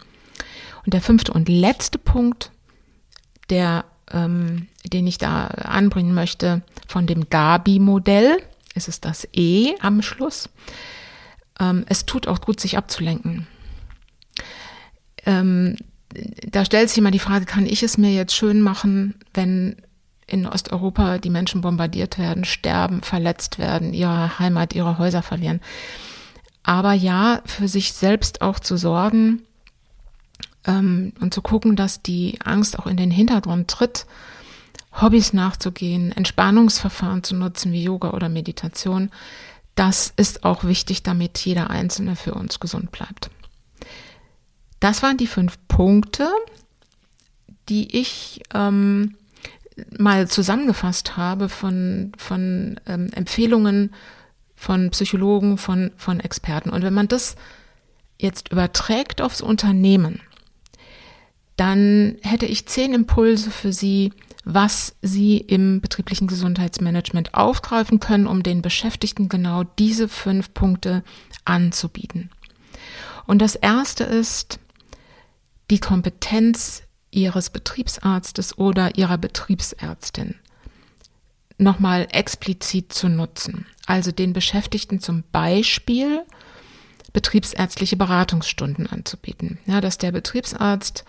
Und 0.85 0.93
der 0.93 1.01
fünfte 1.01 1.33
und 1.33 1.49
letzte 1.49 1.97
Punkt, 1.97 2.52
der, 3.49 3.85
ähm, 4.11 4.67
den 4.85 5.07
ich 5.07 5.17
da 5.17 5.47
anbringen 5.47 6.13
möchte, 6.13 6.61
von 6.87 7.07
dem 7.07 7.29
Gabi-Modell, 7.29 8.37
ist 8.75 8.87
es 8.87 9.01
das 9.01 9.27
E 9.33 9.75
am 9.79 10.01
Schluss. 10.01 10.49
Ähm, 11.59 11.85
es 11.87 12.05
tut 12.05 12.27
auch 12.27 12.41
gut, 12.41 12.59
sich 12.59 12.77
abzulenken. 12.77 13.47
Ähm, 15.25 15.77
da 16.47 16.65
stellt 16.65 16.89
sich 16.89 16.97
immer 16.97 17.11
die 17.11 17.19
Frage, 17.19 17.45
kann 17.45 17.65
ich 17.65 17.83
es 17.83 17.97
mir 17.97 18.13
jetzt 18.13 18.35
schön 18.35 18.61
machen, 18.61 19.15
wenn 19.33 19.77
in 20.27 20.47
Osteuropa 20.47 21.17
die 21.17 21.29
Menschen 21.29 21.61
bombardiert 21.61 22.17
werden, 22.17 22.45
sterben, 22.45 23.01
verletzt 23.01 23.59
werden, 23.59 23.93
ihre 23.93 24.39
Heimat, 24.39 24.73
ihre 24.73 24.97
Häuser 24.97 25.21
verlieren. 25.21 25.59
Aber 26.63 26.93
ja, 26.93 27.41
für 27.45 27.67
sich 27.67 27.93
selbst 27.93 28.41
auch 28.41 28.59
zu 28.59 28.77
sorgen 28.77 29.43
ähm, 30.65 31.13
und 31.19 31.33
zu 31.33 31.41
gucken, 31.41 31.75
dass 31.75 32.01
die 32.01 32.39
Angst 32.43 32.79
auch 32.79 32.87
in 32.87 32.97
den 32.97 33.11
Hintergrund 33.11 33.69
tritt, 33.69 34.05
Hobbys 35.01 35.33
nachzugehen, 35.33 36.11
Entspannungsverfahren 36.11 37.23
zu 37.23 37.35
nutzen 37.35 37.71
wie 37.71 37.83
Yoga 37.83 38.11
oder 38.11 38.29
Meditation, 38.29 39.09
das 39.75 40.13
ist 40.17 40.43
auch 40.43 40.63
wichtig, 40.63 41.01
damit 41.01 41.39
jeder 41.39 41.69
Einzelne 41.69 42.15
für 42.15 42.35
uns 42.35 42.59
gesund 42.59 42.91
bleibt. 42.91 43.31
Das 44.79 45.01
waren 45.01 45.17
die 45.17 45.27
fünf 45.27 45.57
Punkte, 45.67 46.29
die 47.69 47.99
ich 47.99 48.43
ähm, 48.53 49.15
mal 49.97 50.27
zusammengefasst 50.27 51.17
habe 51.17 51.49
von, 51.49 52.11
von 52.17 52.79
ähm, 52.85 53.09
Empfehlungen 53.13 53.91
von 54.55 54.91
Psychologen, 54.91 55.57
von, 55.57 55.91
von 55.97 56.19
Experten. 56.19 56.69
Und 56.69 56.83
wenn 56.83 56.93
man 56.93 57.07
das 57.07 57.35
jetzt 58.17 58.49
überträgt 58.49 59.21
aufs 59.21 59.41
Unternehmen, 59.41 60.21
dann 61.55 62.17
hätte 62.21 62.45
ich 62.45 62.65
zehn 62.65 62.93
Impulse 62.93 63.51
für 63.51 63.71
Sie, 63.71 64.11
was 64.43 64.95
Sie 65.01 65.37
im 65.37 65.81
betrieblichen 65.81 66.27
Gesundheitsmanagement 66.27 67.33
aufgreifen 67.33 67.99
können, 67.99 68.27
um 68.27 68.43
den 68.43 68.61
Beschäftigten 68.61 69.29
genau 69.29 69.63
diese 69.63 70.09
fünf 70.09 70.53
Punkte 70.53 71.03
anzubieten. 71.45 72.29
Und 73.25 73.41
das 73.41 73.55
erste 73.55 74.03
ist, 74.03 74.59
die 75.69 75.79
Kompetenz 75.79 76.83
ihres 77.11 77.49
Betriebsarztes 77.49 78.57
oder 78.57 78.97
ihrer 78.97 79.17
Betriebsärztin 79.17 80.35
nochmal 81.57 82.07
explizit 82.11 82.91
zu 82.91 83.07
nutzen. 83.07 83.65
Also 83.85 84.11
den 84.11 84.33
Beschäftigten 84.33 84.99
zum 84.99 85.23
Beispiel 85.31 86.23
betriebsärztliche 87.13 87.95
Beratungsstunden 87.95 88.87
anzubieten. 88.87 89.59
Ja, 89.67 89.79
dass 89.79 89.99
der 89.99 90.11
Betriebsarzt 90.11 91.05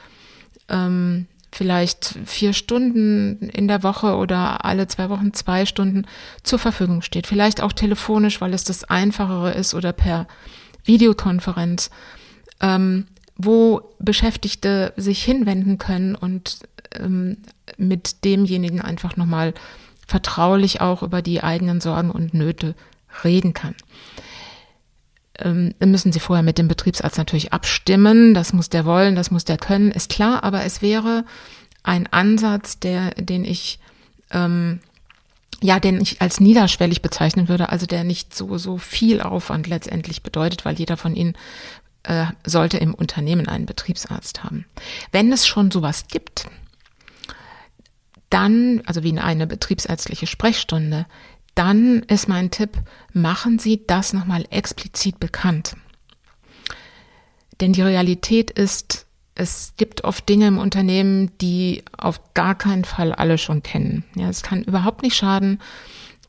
ähm, 0.69 1.27
vielleicht 1.53 2.19
vier 2.25 2.53
Stunden 2.53 3.49
in 3.51 3.69
der 3.69 3.83
Woche 3.83 4.17
oder 4.17 4.65
alle 4.65 4.89
zwei 4.89 5.09
Wochen 5.09 5.33
zwei 5.33 5.67
Stunden 5.67 6.07
zur 6.43 6.59
Verfügung 6.59 7.03
steht. 7.03 7.27
Vielleicht 7.27 7.63
auch 7.63 7.73
telefonisch, 7.73 8.41
weil 8.41 8.55
es 8.55 8.65
das 8.65 8.85
Einfachere 8.85 9.53
ist 9.53 9.75
oder 9.75 9.93
per 9.93 10.27
Videokonferenz. 10.85 11.91
Ähm, 12.61 13.07
wo 13.37 13.95
Beschäftigte 13.99 14.93
sich 14.97 15.25
hinwenden 15.25 15.79
können 15.79 16.15
und 16.15 16.59
ähm, 16.93 17.39
mit 17.77 18.25
demjenigen 18.25 18.81
einfach 18.81 19.17
nochmal 19.17 19.55
vertraulich 20.07 20.81
auch 20.81 21.03
über 21.03 21.23
die 21.23 21.43
eigenen 21.43 21.81
Sorgen 21.81 22.11
und 22.11 22.35
Nöte 22.35 22.75
reden 23.25 23.55
kann. 23.55 23.75
Ähm, 25.39 25.75
müssen 25.81 26.13
Sie 26.13 26.21
vorher 26.21 26.43
mit 26.43 26.59
dem 26.59 26.69
Betriebsarzt 26.69 27.19
natürlich 27.19 27.53
abstimmen. 27.53 28.35
Das 28.35 28.53
muss 28.53 28.71
der 28.71 28.85
wollen, 28.85 29.17
das 29.17 29.31
muss 29.31 29.45
der 29.45 29.59
können, 29.59 29.91
ist 29.91 30.11
klar. 30.11 30.45
Aber 30.45 30.65
es 30.65 30.83
wäre 30.83 31.25
ein 31.83 32.07
Ansatz, 32.13 32.79
der, 32.79 33.11
den 33.13 33.45
ich 33.45 33.79
ähm, 34.31 34.81
ja, 35.65 35.81
den 35.81 36.01
ich 36.01 36.21
als 36.21 36.41
niederschwellig 36.41 37.01
bezeichnen 37.01 37.49
würde, 37.49 37.71
also 37.71 37.87
der 37.87 38.05
nicht 38.05 38.35
so, 38.35 38.59
so 38.59 38.77
viel 38.77 39.23
Aufwand 39.23 39.67
letztendlich 39.67 40.23
bedeutet, 40.23 40.67
weil 40.67 40.79
jeder 40.79 40.99
von 40.99 41.17
Ihnen 41.17 41.35
äh, 42.03 42.27
sollte 42.45 42.77
im 42.77 42.93
Unternehmen 42.93 43.49
einen 43.49 43.65
Betriebsarzt 43.65 44.45
haben. 44.45 44.67
Wenn 45.11 45.33
es 45.33 45.47
schon 45.47 45.71
sowas 45.71 46.07
gibt, 46.09 46.49
dann, 48.29 48.83
also 48.85 49.03
wie 49.03 49.19
eine 49.19 49.47
betriebsärztliche 49.47 50.27
Sprechstunde, 50.27 51.07
dann 51.55 52.01
ist 52.05 52.29
mein 52.29 52.51
Tipp, 52.51 52.79
machen 53.13 53.59
Sie 53.59 53.87
das 53.87 54.13
nochmal 54.13 54.45
explizit 54.51 55.21
bekannt. 55.21 55.77
Denn 57.61 57.73
die 57.73 57.83
Realität 57.83 58.51
ist, 58.51 59.07
es 59.35 59.75
gibt 59.77 60.05
oft 60.05 60.29
Dinge 60.29 60.49
im 60.49 60.59
Unternehmen, 60.59 61.31
die 61.39 61.85
auf 61.97 62.35
gar 62.35 62.57
keinen 62.57 62.85
Fall 62.85 63.13
alle 63.13 63.39
schon 63.39 63.63
kennen. 63.63 64.05
Ja, 64.17 64.29
es 64.29 64.43
kann 64.43 64.63
überhaupt 64.63 65.03
nicht 65.03 65.17
schaden, 65.17 65.61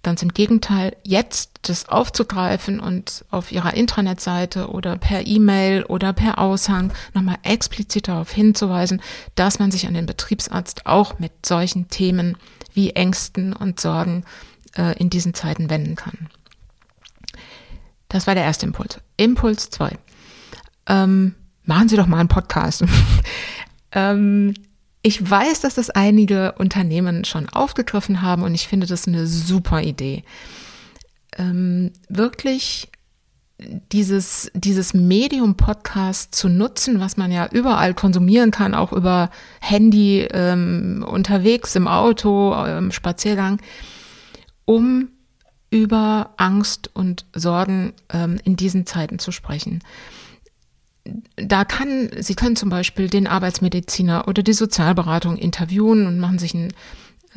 Ganz 0.05 0.21
im 0.21 0.35
Gegenteil, 0.35 0.95
jetzt 1.01 1.49
das 1.63 1.89
aufzugreifen 1.89 2.79
und 2.79 3.25
auf 3.31 3.51
ihrer 3.51 3.73
Intranetseite 3.73 4.67
oder 4.67 4.97
per 4.97 5.25
E-Mail 5.25 5.83
oder 5.83 6.13
per 6.13 6.37
Aushang 6.37 6.93
nochmal 7.15 7.37
explizit 7.41 8.07
darauf 8.07 8.31
hinzuweisen, 8.31 9.01
dass 9.33 9.57
man 9.57 9.71
sich 9.71 9.87
an 9.87 9.95
den 9.95 10.05
Betriebsarzt 10.05 10.85
auch 10.85 11.17
mit 11.17 11.31
solchen 11.43 11.87
Themen 11.87 12.37
wie 12.75 12.91
Ängsten 12.91 13.51
und 13.51 13.79
Sorgen 13.79 14.25
äh, 14.77 14.97
in 14.97 15.09
diesen 15.09 15.33
Zeiten 15.33 15.69
wenden 15.69 15.95
kann. 15.95 16.29
Das 18.09 18.27
war 18.27 18.35
der 18.35 18.43
erste 18.43 18.65
Impuls. 18.65 18.99
Impuls 19.17 19.69
zwei. 19.69 19.97
Ähm, 20.87 21.35
machen 21.63 21.89
Sie 21.89 21.97
doch 21.97 22.07
mal 22.07 22.19
einen 22.19 22.29
Podcast. 22.29 22.83
ähm, 23.91 24.53
ich 25.01 25.29
weiß, 25.29 25.61
dass 25.61 25.75
das 25.75 25.89
einige 25.89 26.53
Unternehmen 26.53 27.25
schon 27.25 27.49
aufgegriffen 27.49 28.21
haben 28.21 28.43
und 28.43 28.55
ich 28.55 28.67
finde 28.67 28.87
das 28.87 29.07
eine 29.07 29.27
super 29.27 29.81
Idee. 29.81 30.23
Ähm, 31.37 31.91
wirklich 32.09 32.89
dieses, 33.91 34.51
dieses 34.53 34.93
Medium 34.93 35.55
Podcast 35.55 36.35
zu 36.35 36.49
nutzen, 36.49 36.99
was 36.99 37.17
man 37.17 37.31
ja 37.31 37.47
überall 37.51 37.93
konsumieren 37.93 38.51
kann, 38.51 38.73
auch 38.73 38.91
über 38.91 39.29
Handy, 39.61 40.27
ähm, 40.31 41.05
unterwegs, 41.07 41.75
im 41.75 41.87
Auto, 41.87 42.53
im 42.65 42.91
Spaziergang, 42.91 43.61
um 44.65 45.09
über 45.69 46.33
Angst 46.37 46.89
und 46.93 47.25
Sorgen 47.33 47.93
ähm, 48.09 48.39
in 48.43 48.55
diesen 48.55 48.85
Zeiten 48.85 49.19
zu 49.19 49.31
sprechen 49.31 49.81
da 51.35 51.65
kann, 51.65 52.09
Sie 52.17 52.35
können 52.35 52.55
zum 52.55 52.69
Beispiel 52.69 53.09
den 53.09 53.27
Arbeitsmediziner 53.27 54.27
oder 54.27 54.43
die 54.43 54.53
Sozialberatung 54.53 55.37
interviewen 55.37 56.07
und 56.07 56.19
machen 56.19 56.39
sich 56.39 56.55
einen 56.55 56.73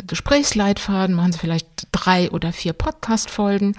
Gesprächsleitfaden, 0.06 1.14
machen 1.14 1.32
Sie 1.32 1.38
vielleicht 1.38 1.66
drei 1.92 2.30
oder 2.30 2.52
vier 2.52 2.72
Podcast-Folgen 2.72 3.76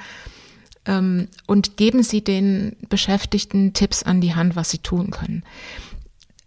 ähm, 0.86 1.28
und 1.48 1.78
geben 1.78 2.04
Sie 2.04 2.24
den 2.24 2.76
Beschäftigten 2.90 3.74
Tipps 3.74 4.04
an 4.04 4.22
die 4.22 4.36
Hand, 4.36 4.56
was 4.56 4.70
sie 4.70 4.80
tun 4.80 5.12
können. 5.12 5.44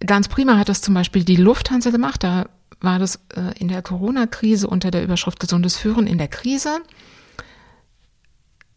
Ganz 0.05 0.29
prima 0.29 0.59
hat 0.59 0.69
das 0.69 0.83
zum 0.83 0.95
Beispiel 0.95 1.25
die 1.25 1.37
Lufthansa 1.37 1.91
gemacht. 1.91 2.23
Da 2.23 2.49
war 2.81 2.99
das 2.99 3.17
äh, 3.35 3.59
in 3.59 3.69
der 3.69 3.83
Corona-Krise 3.83 4.67
unter 4.67 4.91
der 4.91 5.03
Überschrift 5.03 5.41
Gesundes 5.41 5.77
Führen 5.77 6.07
in 6.07 6.19
der 6.19 6.29
Krise. 6.29 6.81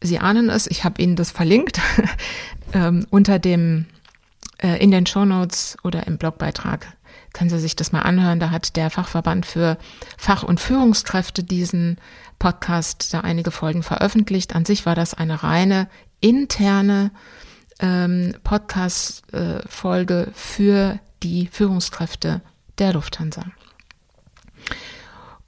Sie 0.01 0.19
ahnen 0.19 0.49
es, 0.49 0.67
ich 0.67 0.83
habe 0.83 1.01
Ihnen 1.01 1.15
das 1.15 1.31
verlinkt 1.31 1.79
ähm, 2.73 3.05
unter 3.09 3.39
dem 3.39 3.85
äh, 4.61 4.81
in 4.81 4.91
den 4.91 5.05
Shownotes 5.05 5.77
oder 5.83 6.05
im 6.07 6.17
Blogbeitrag 6.17 6.95
können 7.35 7.49
Sie 7.49 7.59
sich 7.59 7.75
das 7.75 7.91
mal 7.91 8.01
anhören. 8.01 8.39
Da 8.39 8.49
hat 8.49 8.77
der 8.77 8.89
Fachverband 8.89 9.45
für 9.45 9.77
Fach- 10.17 10.43
und 10.43 10.59
Führungskräfte 10.59 11.43
diesen 11.43 11.97
Podcast 12.39 13.13
da 13.13 13.19
einige 13.21 13.51
Folgen 13.51 13.83
veröffentlicht. 13.83 14.55
An 14.55 14.65
sich 14.65 14.85
war 14.85 14.95
das 14.95 15.13
eine 15.13 15.43
reine 15.43 15.89
interne 16.21 17.11
ähm, 17.79 18.33
Podcast-Folge 18.43 20.31
für 20.33 20.99
die 21.23 21.47
Führungskräfte 21.51 22.41
der 22.77 22.93
Lufthansa. 22.93 23.43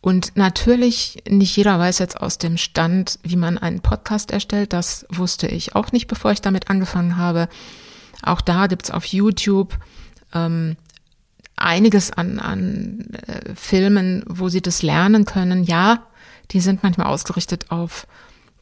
Und 0.07 0.37
natürlich, 0.37 1.21
nicht 1.27 1.57
jeder 1.57 1.77
weiß 1.79 1.99
jetzt 1.99 2.21
aus 2.21 2.37
dem 2.37 2.55
Stand, 2.55 3.19
wie 3.23 3.35
man 3.35 3.57
einen 3.57 3.81
Podcast 3.81 4.31
erstellt. 4.31 4.71
Das 4.71 5.05
wusste 5.09 5.47
ich 5.47 5.75
auch 5.75 5.91
nicht, 5.91 6.07
bevor 6.07 6.31
ich 6.31 6.39
damit 6.39 6.69
angefangen 6.69 7.17
habe. 7.17 7.49
Auch 8.21 8.39
da 8.39 8.67
gibt's 8.67 8.89
auf 8.89 9.03
YouTube 9.03 9.77
ähm, 10.33 10.77
einiges 11.57 12.09
an, 12.09 12.39
an 12.39 13.09
äh, 13.27 13.53
Filmen, 13.53 14.23
wo 14.27 14.47
sie 14.47 14.61
das 14.61 14.81
lernen 14.81 15.25
können. 15.25 15.65
Ja, 15.65 16.07
die 16.51 16.61
sind 16.61 16.83
manchmal 16.83 17.07
ausgerichtet 17.07 17.69
auf 17.69 18.07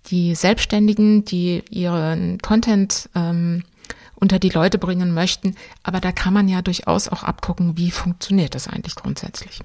die 0.07 0.33
Selbstständigen, 0.33 1.25
die 1.25 1.61
ihren 1.69 2.39
Content 2.39 3.07
ähm, 3.13 3.61
unter 4.15 4.39
die 4.39 4.49
Leute 4.49 4.79
bringen 4.79 5.13
möchten. 5.13 5.55
Aber 5.83 6.01
da 6.01 6.11
kann 6.11 6.33
man 6.33 6.47
ja 6.47 6.63
durchaus 6.63 7.07
auch 7.07 7.21
abgucken, 7.21 7.77
wie 7.77 7.91
funktioniert 7.91 8.55
das 8.55 8.67
eigentlich 8.67 8.95
grundsätzlich. 8.95 9.61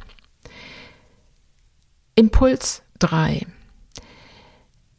Impuls 2.21 2.83
3. 2.99 3.47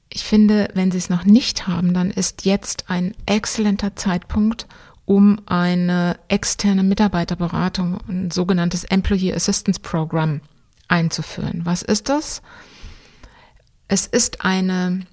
Ich 0.09 0.23
finde, 0.23 0.69
wenn 0.73 0.89
Sie 0.89 0.97
es 0.97 1.11
noch 1.11 1.23
nicht 1.23 1.67
haben, 1.67 1.93
dann 1.93 2.09
ist 2.09 2.45
jetzt 2.45 2.89
ein 2.89 3.13
exzellenter 3.27 3.95
Zeitpunkt, 3.95 4.67
um 5.05 5.39
eine 5.45 6.17
externe 6.29 6.81
Mitarbeiterberatung, 6.81 7.99
ein 8.09 8.31
sogenanntes 8.31 8.85
Employee 8.85 9.35
Assistance 9.35 9.79
Program 9.79 10.41
einzuführen. 10.87 11.61
Was 11.63 11.83
ist 11.83 12.09
das? 12.09 12.41
Es 13.87 14.07
ist 14.07 14.43
eine 14.43 15.05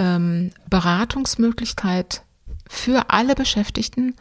ähm, 0.00 0.50
Beratungsmöglichkeit 0.68 2.22
für 2.68 3.10
alle 3.10 3.36
Beschäftigten, 3.36 4.16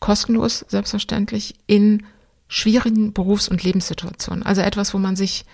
kostenlos 0.00 0.64
selbstverständlich, 0.66 1.56
in 1.66 2.06
schwierigen 2.48 3.12
Berufs- 3.12 3.48
und 3.48 3.62
Lebenssituationen. 3.62 4.44
Also 4.44 4.62
etwas, 4.62 4.94
wo 4.94 4.98
man 4.98 5.14
sich 5.14 5.44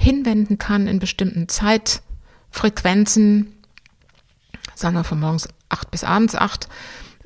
hinwenden 0.00 0.56
kann 0.56 0.86
in 0.86 0.98
bestimmten 0.98 1.46
Zeitfrequenzen, 1.48 3.52
sagen 4.74 4.96
wir 4.96 5.04
von 5.04 5.20
morgens 5.20 5.48
acht 5.68 5.90
bis 5.90 6.04
abends 6.04 6.34
acht, 6.34 6.68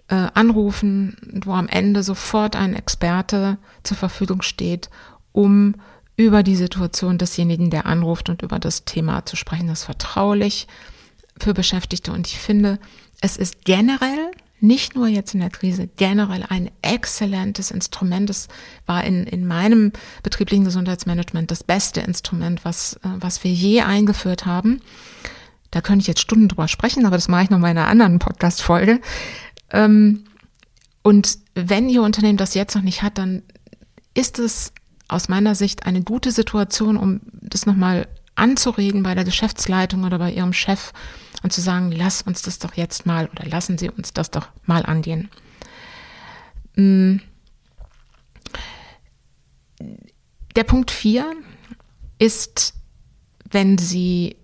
äh, 0.08 0.26
anrufen, 0.34 1.16
wo 1.44 1.52
am 1.52 1.68
Ende 1.68 2.02
sofort 2.02 2.56
ein 2.56 2.74
Experte 2.74 3.58
zur 3.84 3.96
Verfügung 3.96 4.42
steht, 4.42 4.90
um 5.30 5.76
über 6.16 6.42
die 6.42 6.56
Situation 6.56 7.16
desjenigen, 7.16 7.70
der 7.70 7.86
anruft 7.86 8.28
und 8.28 8.42
über 8.42 8.58
das 8.58 8.84
Thema 8.84 9.24
zu 9.24 9.36
sprechen. 9.36 9.68
Das 9.68 9.80
ist 9.80 9.86
vertraulich 9.86 10.66
für 11.38 11.54
Beschäftigte 11.54 12.10
und 12.10 12.26
ich 12.26 12.38
finde, 12.38 12.80
es 13.20 13.36
ist 13.36 13.64
generell 13.64 14.32
nicht 14.60 14.94
nur 14.94 15.08
jetzt 15.08 15.34
in 15.34 15.40
der 15.40 15.50
Krise, 15.50 15.88
generell 15.96 16.44
ein 16.48 16.70
exzellentes 16.80 17.70
Instrument. 17.70 18.30
Es 18.30 18.48
war 18.86 19.04
in, 19.04 19.24
in 19.24 19.46
meinem 19.46 19.92
betrieblichen 20.22 20.64
Gesundheitsmanagement 20.64 21.50
das 21.50 21.64
beste 21.64 22.00
Instrument, 22.00 22.64
was, 22.64 22.94
äh, 23.04 23.08
was 23.18 23.44
wir 23.44 23.52
je 23.52 23.82
eingeführt 23.82 24.46
haben. 24.46 24.80
Da 25.70 25.80
könnte 25.80 26.02
ich 26.02 26.06
jetzt 26.06 26.20
Stunden 26.20 26.48
drüber 26.48 26.68
sprechen, 26.68 27.04
aber 27.04 27.16
das 27.16 27.28
mache 27.28 27.44
ich 27.44 27.50
noch 27.50 27.58
mal 27.58 27.70
in 27.70 27.78
einer 27.78 27.88
anderen 27.88 28.18
Podcast-Folge. 28.20 29.00
Ähm, 29.70 30.24
und 31.02 31.38
wenn 31.54 31.88
Ihr 31.88 32.02
Unternehmen 32.02 32.38
das 32.38 32.54
jetzt 32.54 32.74
noch 32.74 32.82
nicht 32.82 33.02
hat, 33.02 33.18
dann 33.18 33.42
ist 34.14 34.38
es 34.38 34.72
aus 35.08 35.28
meiner 35.28 35.54
Sicht 35.54 35.84
eine 35.84 36.02
gute 36.02 36.30
Situation, 36.30 36.96
um 36.96 37.20
das 37.32 37.66
nochmal 37.66 38.06
anzuregen 38.36 39.02
bei 39.02 39.14
der 39.14 39.24
Geschäftsleitung 39.24 40.04
oder 40.04 40.18
bei 40.18 40.32
Ihrem 40.32 40.52
Chef 40.52 40.92
und 41.44 41.52
zu 41.52 41.60
sagen, 41.60 41.92
lass 41.92 42.22
uns 42.22 42.40
das 42.42 42.58
doch 42.58 42.74
jetzt 42.74 43.04
mal 43.04 43.28
oder 43.28 43.46
lassen 43.46 43.76
Sie 43.76 43.90
uns 43.90 44.14
das 44.14 44.30
doch 44.30 44.48
mal 44.64 44.84
angehen. 44.84 45.28
Mm. 46.74 47.16
Der 50.56 50.64
Punkt 50.64 50.90
4 50.90 51.34
ist, 52.18 52.72
wenn 53.50 53.76
Sie 53.76 54.36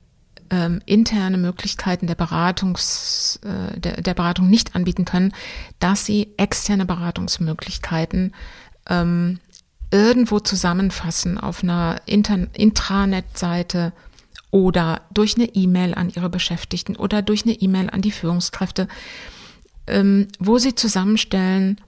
ähm, 0.50 0.82
interne 0.84 1.38
Möglichkeiten 1.38 2.06
der, 2.06 2.16
Beratungs, 2.16 3.40
äh, 3.44 3.80
der, 3.80 4.02
der 4.02 4.14
Beratung 4.14 4.50
nicht 4.50 4.76
anbieten 4.76 5.06
können, 5.06 5.32
dass 5.78 6.04
Sie 6.04 6.34
externe 6.36 6.84
Beratungsmöglichkeiten 6.84 8.34
ähm, 8.90 9.40
irgendwo 9.90 10.38
zusammenfassen 10.38 11.38
auf 11.38 11.62
einer 11.62 12.02
Intranet-Seite 12.04 13.94
oder 14.50 15.02
durch 15.12 15.36
eine 15.36 15.54
E-Mail 15.54 15.94
an 15.94 16.10
ihre 16.10 16.28
Beschäftigten 16.28 16.96
oder 16.96 17.22
durch 17.22 17.44
eine 17.44 17.54
E-Mail 17.54 17.90
an 17.90 18.02
die 18.02 18.10
Führungskräfte, 18.10 18.88
ähm, 19.86 20.28
wo 20.38 20.58
sie 20.58 20.74
zusammenstellen 20.74 21.80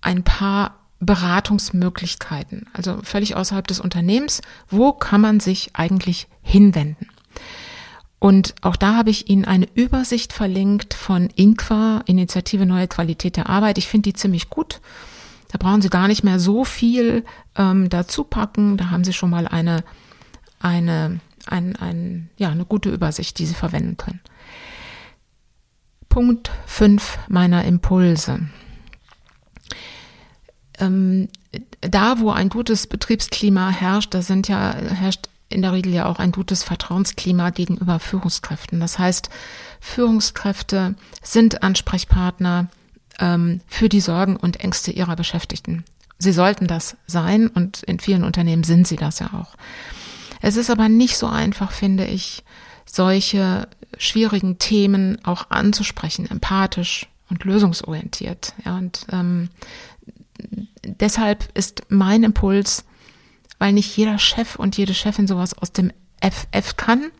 ein 0.00 0.24
paar 0.24 0.78
Beratungsmöglichkeiten, 1.00 2.66
also 2.72 3.00
völlig 3.02 3.34
außerhalb 3.34 3.66
des 3.66 3.80
Unternehmens, 3.80 4.40
wo 4.70 4.92
kann 4.92 5.20
man 5.20 5.40
sich 5.40 5.70
eigentlich 5.74 6.28
hinwenden? 6.42 7.08
Und 8.20 8.54
auch 8.62 8.76
da 8.76 8.94
habe 8.94 9.10
ich 9.10 9.28
Ihnen 9.28 9.44
eine 9.44 9.66
Übersicht 9.74 10.32
verlinkt 10.32 10.94
von 10.94 11.28
INQUA, 11.34 12.02
Initiative 12.06 12.66
Neue 12.66 12.86
Qualität 12.86 13.36
der 13.36 13.48
Arbeit. 13.48 13.78
Ich 13.78 13.88
finde 13.88 14.10
die 14.10 14.14
ziemlich 14.14 14.48
gut. 14.48 14.80
Da 15.50 15.58
brauchen 15.58 15.82
Sie 15.82 15.90
gar 15.90 16.06
nicht 16.06 16.22
mehr 16.22 16.38
so 16.38 16.64
viel 16.64 17.24
ähm, 17.56 17.88
dazu 17.88 18.22
packen. 18.22 18.76
Da 18.76 18.90
haben 18.90 19.02
Sie 19.02 19.12
schon 19.12 19.30
mal 19.30 19.48
eine, 19.48 19.82
eine, 20.60 21.18
ein, 21.46 21.76
ein, 21.76 22.30
ja, 22.36 22.50
eine 22.50 22.64
gute 22.64 22.90
Übersicht, 22.90 23.38
die 23.38 23.46
Sie 23.46 23.54
verwenden 23.54 23.96
können. 23.96 24.20
Punkt 26.08 26.50
5 26.66 27.18
meiner 27.28 27.64
Impulse. 27.64 28.40
Ähm, 30.78 31.28
da, 31.80 32.18
wo 32.18 32.30
ein 32.30 32.48
gutes 32.48 32.86
Betriebsklima 32.86 33.70
herrscht, 33.70 34.14
da 34.14 34.22
sind 34.22 34.48
ja, 34.48 34.74
herrscht 34.74 35.28
in 35.48 35.62
der 35.62 35.72
Regel 35.72 35.92
ja 35.92 36.06
auch 36.06 36.18
ein 36.18 36.32
gutes 36.32 36.62
Vertrauensklima 36.62 37.50
gegenüber 37.50 37.98
Führungskräften. 37.98 38.80
Das 38.80 38.98
heißt, 38.98 39.28
Führungskräfte 39.80 40.94
sind 41.22 41.62
Ansprechpartner, 41.62 42.68
ähm, 43.18 43.60
für 43.66 43.88
die 43.88 44.00
Sorgen 44.00 44.36
und 44.36 44.60
Ängste 44.60 44.90
ihrer 44.90 45.16
Beschäftigten. 45.16 45.84
Sie 46.18 46.32
sollten 46.32 46.66
das 46.66 46.96
sein 47.06 47.48
und 47.48 47.82
in 47.82 48.00
vielen 48.00 48.24
Unternehmen 48.24 48.64
sind 48.64 48.86
sie 48.86 48.96
das 48.96 49.18
ja 49.18 49.30
auch. 49.32 49.56
Es 50.42 50.56
ist 50.56 50.70
aber 50.70 50.88
nicht 50.88 51.16
so 51.16 51.26
einfach, 51.26 51.72
finde 51.72 52.04
ich, 52.04 52.44
solche 52.84 53.68
schwierigen 53.96 54.58
Themen 54.58 55.18
auch 55.24 55.50
anzusprechen, 55.50 56.30
empathisch 56.30 57.08
und 57.30 57.44
lösungsorientiert. 57.44 58.52
Ja, 58.64 58.76
und 58.76 59.06
ähm, 59.10 59.48
deshalb 60.84 61.48
ist 61.56 61.84
mein 61.88 62.24
Impuls, 62.24 62.84
weil 63.58 63.72
nicht 63.72 63.96
jeder 63.96 64.18
Chef 64.18 64.56
und 64.56 64.76
jede 64.76 64.94
Chefin 64.94 65.26
sowas 65.26 65.56
aus 65.56 65.72
dem 65.72 65.92
FF 66.20 66.76
kann, 66.76 67.10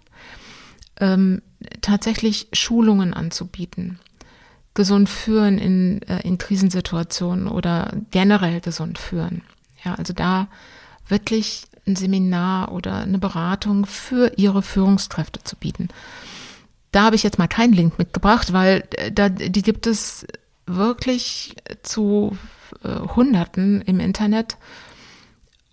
ähm, 1.01 1.41
tatsächlich 1.81 2.49
Schulungen 2.53 3.15
anzubieten 3.15 3.99
gesund 4.75 5.09
führen 5.09 5.59
in, 5.59 6.03
äh, 6.03 6.27
in 6.27 6.39
Krisensituationen 6.39 7.47
oder 7.47 7.93
generell 8.11 8.61
gesund 8.61 8.99
führen. 8.99 9.43
Ja, 9.85 9.95
also 9.95 10.13
da 10.13 10.49
wirklich 11.09 11.65
ein 11.87 11.97
Seminar 11.97 12.73
oder 12.73 12.97
eine 12.97 13.19
Beratung 13.19 13.87
für 13.87 14.33
ihre 14.37 14.63
Führungskräfte 14.63 15.43
zu 15.43 15.57
bieten. 15.57 15.89
Da 16.93 17.05
habe 17.05 17.17
ich 17.17 17.23
jetzt 17.23 17.39
mal 17.39 17.49
keinen 17.49 17.73
Link 17.73 17.99
mitgebracht, 17.99 18.53
weil 18.53 18.85
äh, 18.97 19.11
da, 19.11 19.29
die 19.29 19.63
gibt 19.63 19.87
es 19.87 20.27
wirklich 20.67 21.57
zu 21.83 22.37
äh, 22.85 22.99
Hunderten 23.17 23.83
im 23.83 23.99
Internet. 23.99 24.57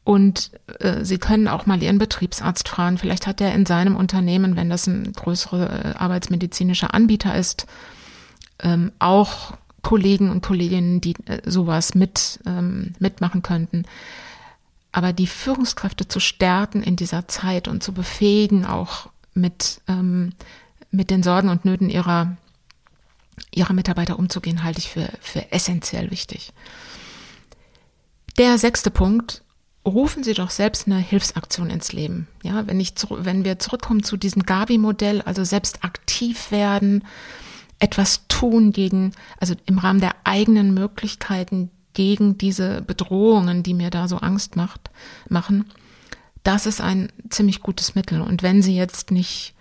Und 0.03 0.51
äh, 0.79 1.03
Sie 1.05 1.19
können 1.19 1.47
auch 1.47 1.65
mal 1.65 1.83
Ihren 1.83 1.99
Betriebsarzt 1.99 2.67
fragen. 2.67 2.97
Vielleicht 2.97 3.27
hat 3.27 3.41
er 3.41 3.53
in 3.53 3.65
seinem 3.65 3.95
Unternehmen, 3.95 4.55
wenn 4.55 4.69
das 4.69 4.87
ein 4.87 5.13
größerer 5.13 5.85
äh, 5.85 5.97
arbeitsmedizinischer 5.97 6.93
Anbieter 6.93 7.35
ist, 7.35 7.67
ähm, 8.63 8.91
auch 8.97 9.53
Kollegen 9.83 10.31
und 10.31 10.41
Kolleginnen, 10.41 11.01
die 11.01 11.13
äh, 11.25 11.41
sowas 11.45 11.93
mit, 11.95 12.39
ähm, 12.47 12.93
mitmachen 12.99 13.43
könnten. 13.43 13.83
Aber 14.91 15.13
die 15.13 15.27
Führungskräfte 15.27 16.07
zu 16.07 16.19
stärken 16.19 16.81
in 16.81 16.95
dieser 16.95 17.27
Zeit 17.27 17.67
und 17.67 17.83
zu 17.83 17.93
befähigen, 17.93 18.65
auch 18.65 19.09
mit, 19.33 19.81
ähm, 19.87 20.33
mit 20.91 21.11
den 21.11 21.23
Sorgen 21.23 21.49
und 21.49 21.65
Nöten 21.65 21.89
ihrer, 21.89 22.37
ihrer 23.51 23.73
Mitarbeiter 23.73 24.17
umzugehen, 24.17 24.63
halte 24.63 24.79
ich 24.79 24.89
für, 24.89 25.09
für 25.21 25.51
essentiell 25.51 26.09
wichtig. 26.11 26.53
Der 28.37 28.57
sechste 28.57 28.89
Punkt, 28.89 29.43
rufen 29.85 30.23
Sie 30.23 30.33
doch 30.33 30.49
selbst 30.49 30.87
eine 30.87 30.97
Hilfsaktion 30.97 31.69
ins 31.69 31.93
Leben. 31.93 32.27
Ja, 32.43 32.67
wenn 32.67 32.79
ich, 32.79 32.93
wenn 33.09 33.43
wir 33.43 33.59
zurückkommen 33.59 34.03
zu 34.03 34.17
diesem 34.17 34.43
Gabi-Modell, 34.43 35.21
also 35.21 35.43
selbst 35.43 35.83
aktiv 35.83 36.51
werden, 36.51 37.03
etwas 37.79 38.27
tun 38.27 38.71
gegen, 38.71 39.13
also 39.39 39.55
im 39.65 39.77
Rahmen 39.77 40.01
der 40.01 40.15
eigenen 40.23 40.73
Möglichkeiten 40.73 41.71
gegen 41.99 42.37
diese 42.37 42.81
Bedrohungen, 42.81 43.61
die 43.61 43.73
mir 43.73 43.89
da 43.89 44.07
so 44.07 44.19
Angst 44.19 44.55
macht, 44.55 44.89
machen, 45.27 45.65
das 46.43 46.65
ist 46.65 46.79
ein 46.79 47.11
ziemlich 47.29 47.59
gutes 47.59 47.93
Mittel. 47.93 48.21
Und 48.21 48.41
wenn 48.41 48.61
Sie 48.61 48.73
jetzt 48.73 49.11
nicht 49.11 49.53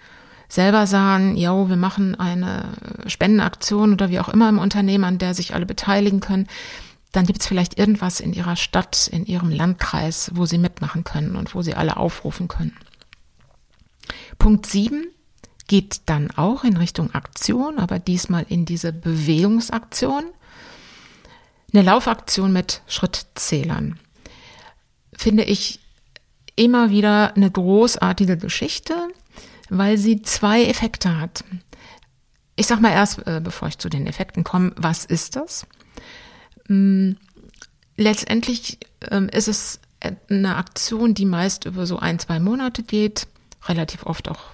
selber 0.48 0.86
sagen, 0.86 1.36
ja, 1.36 1.68
wir 1.68 1.74
machen 1.74 2.14
eine 2.14 2.68
Spendenaktion 3.08 3.92
oder 3.92 4.08
wie 4.08 4.20
auch 4.20 4.28
immer 4.28 4.48
im 4.48 4.60
Unternehmen, 4.60 5.02
an 5.02 5.18
der 5.18 5.34
sich 5.34 5.52
alle 5.52 5.66
beteiligen 5.66 6.20
können, 6.20 6.46
dann 7.10 7.26
gibt 7.26 7.40
es 7.40 7.48
vielleicht 7.48 7.76
irgendwas 7.76 8.20
in 8.20 8.32
Ihrer 8.32 8.54
Stadt, 8.54 9.08
in 9.08 9.26
Ihrem 9.26 9.50
Landkreis, 9.50 10.30
wo 10.32 10.46
Sie 10.46 10.58
mitmachen 10.58 11.02
können 11.02 11.34
und 11.34 11.56
wo 11.56 11.62
Sie 11.62 11.74
alle 11.74 11.96
aufrufen 11.96 12.46
können. 12.46 12.76
Punkt 14.38 14.64
sieben 14.64 15.08
geht 15.66 16.02
dann 16.06 16.30
auch 16.30 16.62
in 16.62 16.76
Richtung 16.76 17.12
Aktion, 17.16 17.80
aber 17.80 17.98
diesmal 17.98 18.46
in 18.48 18.64
diese 18.64 18.92
Bewegungsaktion. 18.92 20.22
Eine 21.72 21.82
Laufaktion 21.82 22.52
mit 22.52 22.82
Schrittzählern. 22.86 23.98
Finde 25.12 25.44
ich 25.44 25.80
immer 26.56 26.90
wieder 26.90 27.34
eine 27.36 27.50
großartige 27.50 28.36
Geschichte, 28.36 28.94
weil 29.68 29.98
sie 29.98 30.22
zwei 30.22 30.64
Effekte 30.64 31.20
hat. 31.20 31.44
Ich 32.56 32.66
sag 32.66 32.80
mal 32.80 32.92
erst, 32.92 33.26
äh, 33.26 33.40
bevor 33.42 33.68
ich 33.68 33.78
zu 33.78 33.88
den 33.88 34.06
Effekten 34.06 34.44
komme, 34.44 34.72
was 34.76 35.04
ist 35.04 35.36
das? 35.36 35.66
Hm, 36.66 37.16
letztendlich 37.96 38.78
ähm, 39.10 39.28
ist 39.28 39.48
es 39.48 39.80
eine 40.00 40.56
Aktion, 40.56 41.14
die 41.14 41.26
meist 41.26 41.64
über 41.64 41.86
so 41.86 41.98
ein, 41.98 42.18
zwei 42.18 42.40
Monate 42.40 42.82
geht, 42.82 43.26
relativ 43.66 44.06
oft 44.06 44.28
auch 44.28 44.52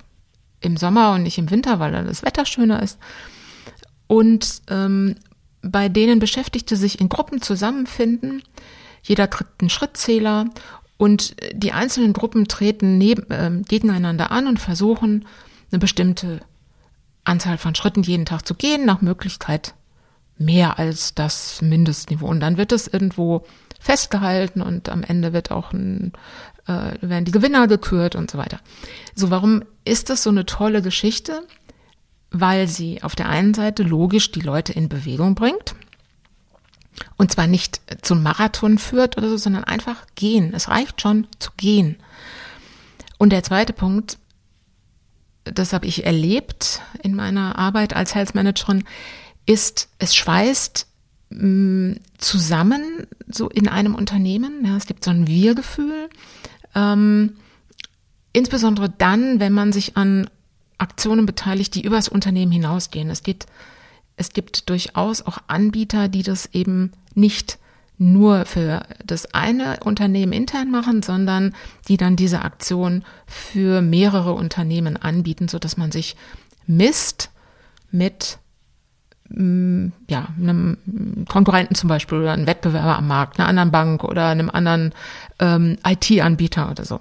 im 0.61 0.77
Sommer 0.77 1.13
und 1.13 1.23
nicht 1.23 1.39
im 1.39 1.51
Winter, 1.51 1.79
weil 1.79 1.93
dann 1.93 2.07
das 2.07 2.23
Wetter 2.23 2.47
schöner 2.47 2.83
ist. 2.83 2.99
Und 4.07 4.63
ähm, 4.69 5.17
bei 5.65 5.89
denen 5.89 6.19
Beschäftigte 6.19 6.77
sich 6.77 7.01
in 7.01 7.09
Gruppen 7.09 7.43
zusammenfinden. 7.43 8.43
Jeder 9.03 9.27
kriegt 9.27 9.61
einen 9.61 9.71
Schrittzähler 9.71 10.47
und 10.97 11.37
die 11.53 11.73
einzelnen 11.73 12.13
Gruppen 12.13 12.47
treten 12.47 12.99
neben, 12.99 13.31
äh, 13.31 13.51
gegeneinander 13.67 14.31
an 14.31 14.47
und 14.47 14.61
versuchen, 14.61 15.27
eine 15.71 15.79
bestimmte 15.79 16.41
Anzahl 17.25 17.59
von 17.59 17.75
Schritten 17.75 18.03
jeden 18.03 18.27
Tag 18.27 18.47
zu 18.47 18.55
gehen, 18.55 18.85
nach 18.85 19.01
Möglichkeit 19.01 19.75
mehr 20.37 20.79
als 20.79 21.15
das 21.15 21.63
Mindestniveau. 21.63 22.27
Und 22.27 22.41
dann 22.41 22.57
wird 22.57 22.73
es 22.73 22.87
irgendwo 22.87 23.45
festgehalten 23.81 24.63
und 24.63 24.89
am 24.89 25.03
Ende 25.03 25.33
wird 25.33 25.51
auch 25.51 25.73
ein, 25.73 26.13
äh, 26.67 26.95
werden 27.01 27.25
die 27.25 27.33
Gewinner 27.33 27.67
gekürt 27.67 28.17
und 28.17 28.31
so 28.31 28.39
weiter. 28.39 28.61
So, 29.15 29.31
warum 29.31 29.65
ist 29.85 30.11
das 30.11 30.23
so 30.23 30.31
eine 30.31 30.47
tolle 30.47 30.83
Geschichte? 30.83 31.43
Weil 32.35 32.67
sie 32.67 33.03
auf 33.03 33.15
der 33.15 33.29
einen 33.29 33.55
Seite 33.55 33.85
logisch 33.85 34.33
die 34.33 34.41
Leute 34.41 34.73
in 34.73 34.89
Bewegung 34.89 35.35
bringt. 35.37 35.77
Und 37.17 37.33
zwar 37.33 37.47
nicht 37.47 37.81
zum 38.03 38.23
Marathon 38.23 38.79
führt 38.79 39.17
oder 39.17 39.29
so, 39.29 39.37
sondern 39.37 39.65
einfach 39.65 40.07
gehen. 40.17 40.53
Es 40.53 40.69
reicht 40.69 41.01
schon 41.01 41.27
zu 41.39 41.51
gehen. 41.57 41.97
Und 43.19 43.31
der 43.31 43.43
zweite 43.43 43.73
Punkt, 43.73 44.19
das 45.45 45.73
habe 45.73 45.87
ich 45.87 46.05
erlebt 46.05 46.83
in 47.03 47.15
meiner 47.15 47.57
Arbeit 47.59 47.95
als 47.95 48.15
Health 48.15 48.35
Managerin, 48.35 48.85
ist, 49.47 49.89
es 49.99 50.15
schweißt 50.17 50.87
mh, 51.31 51.47
mm, 51.47 52.01
zusammen, 52.19 53.07
so 53.29 53.49
in 53.49 53.69
einem 53.69 53.95
Unternehmen. 53.95 54.65
Ja, 54.65 54.77
es 54.77 54.87
gibt 54.87 55.05
so 55.05 55.11
ein 55.11 55.27
Wir-Gefühl. 55.27 56.09
Ähm, 56.75 57.37
insbesondere 58.33 58.89
dann, 58.89 59.41
wenn 59.41 59.53
man 59.53 59.73
sich 59.73 59.97
an 59.97 60.29
Aktionen 60.79 61.27
beteiligt, 61.27 61.75
die 61.75 61.85
übers 61.85 62.09
Unternehmen 62.09 62.53
hinausgehen. 62.53 63.11
Es 63.11 63.23
geht, 63.23 63.47
es 64.17 64.31
gibt 64.31 64.69
durchaus 64.69 65.23
auch 65.23 65.39
Anbieter, 65.47 66.09
die 66.09 66.23
das 66.23 66.47
eben 66.47 66.93
nicht 67.15 67.59
nur 67.97 68.45
für 68.45 68.83
das 69.05 69.35
eine 69.35 69.79
Unternehmen 69.85 70.33
intern 70.33 70.71
machen, 70.71 71.03
sondern 71.03 71.55
die 71.89 71.97
dann 71.97 72.17
diese 72.17 72.43
Aktion 72.43 73.05
für 73.27 73.83
mehrere 73.83 74.33
Unternehmen 74.33 74.97
anbieten, 74.97 75.49
so 75.49 75.59
dass 75.59 75.77
man 75.77 75.93
sich 75.93 76.17
misst 76.67 77.31
mit 77.93 78.39
mm, 79.29 79.89
ja, 80.09 80.29
einem 80.41 81.27
Konkurrenten 81.29 81.77
zum 81.77 81.89
Beispiel 81.89 82.19
oder 82.19 82.33
einem 82.33 82.49
Wettbewerber 82.49 82.99
am 82.99 83.07
Markt, 83.07 83.39
einer 83.39 83.49
anderen 83.49 83.71
Bank 83.71 84.03
oder 84.03 84.27
einem 84.27 84.51
anderen 84.51 84.93
ähm, 85.39 85.77
IT-Anbieter 85.87 86.71
oder 86.71 86.85
so. 86.85 87.01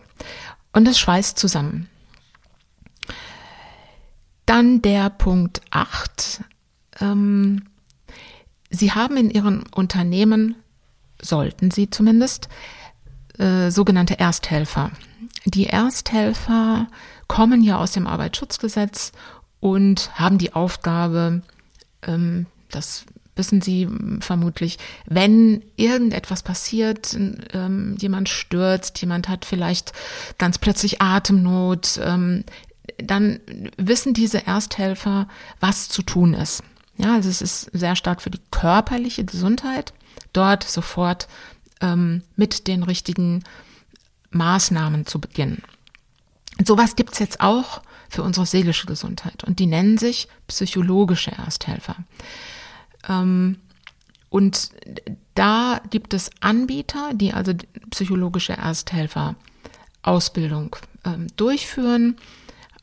Und 0.73 0.85
das 0.85 0.99
schweißt 0.99 1.39
zusammen. 1.39 1.89
Dann 4.45 4.81
der 4.81 5.09
Punkt 5.09 5.61
8. 5.71 6.43
Ähm, 6.99 7.63
Sie 8.69 8.91
haben 8.91 9.17
in 9.17 9.29
Ihren 9.29 9.63
Unternehmen 9.73 10.55
sollten 11.25 11.71
sie 11.71 11.89
zumindest, 11.89 12.49
äh, 13.37 13.71
sogenannte 13.71 14.19
Ersthelfer. 14.19 14.91
Die 15.45 15.65
Ersthelfer 15.65 16.87
kommen 17.27 17.61
ja 17.61 17.77
aus 17.77 17.91
dem 17.91 18.07
Arbeitsschutzgesetz 18.07 19.11
und 19.59 20.11
haben 20.15 20.37
die 20.37 20.53
Aufgabe, 20.53 21.41
ähm, 22.03 22.45
das 22.69 23.05
wissen 23.35 23.61
Sie 23.61 23.89
vermutlich, 24.19 24.77
wenn 25.07 25.63
irgendetwas 25.75 26.43
passiert, 26.43 27.17
ähm, 27.53 27.97
jemand 27.99 28.29
stürzt, 28.29 29.01
jemand 29.01 29.27
hat 29.27 29.45
vielleicht 29.45 29.91
ganz 30.37 30.59
plötzlich 30.59 31.01
Atemnot, 31.01 31.99
ähm, 32.03 32.43
dann 32.97 33.39
wissen 33.77 34.13
diese 34.13 34.45
Ersthelfer, 34.45 35.27
was 35.59 35.89
zu 35.89 36.01
tun 36.01 36.33
ist. 36.33 36.63
Ja, 36.97 37.15
also 37.15 37.29
es 37.29 37.41
ist 37.41 37.69
sehr 37.73 37.95
stark 37.95 38.21
für 38.21 38.29
die 38.29 38.41
körperliche 38.51 39.25
Gesundheit 39.25 39.93
dort 40.31 40.63
sofort 40.63 41.27
ähm, 41.81 42.23
mit 42.35 42.67
den 42.67 42.83
richtigen 42.83 43.43
Maßnahmen 44.31 45.05
zu 45.05 45.19
beginnen. 45.19 45.63
Und 46.59 46.67
sowas 46.67 46.95
gibt's 46.95 47.19
jetzt 47.19 47.41
auch 47.41 47.81
für 48.09 48.23
unsere 48.23 48.45
seelische 48.45 48.85
Gesundheit 48.85 49.43
und 49.43 49.59
die 49.59 49.65
nennen 49.65 49.97
sich 49.97 50.27
psychologische 50.47 51.31
Ersthelfer. 51.31 51.95
Ähm, 53.09 53.57
und 54.29 54.71
da 55.35 55.81
gibt 55.89 56.13
es 56.13 56.29
Anbieter, 56.39 57.11
die 57.13 57.33
also 57.33 57.53
psychologische 57.89 58.53
Ersthelfer 58.53 59.35
Ausbildung 60.03 60.75
ähm, 61.05 61.27
durchführen. 61.35 62.17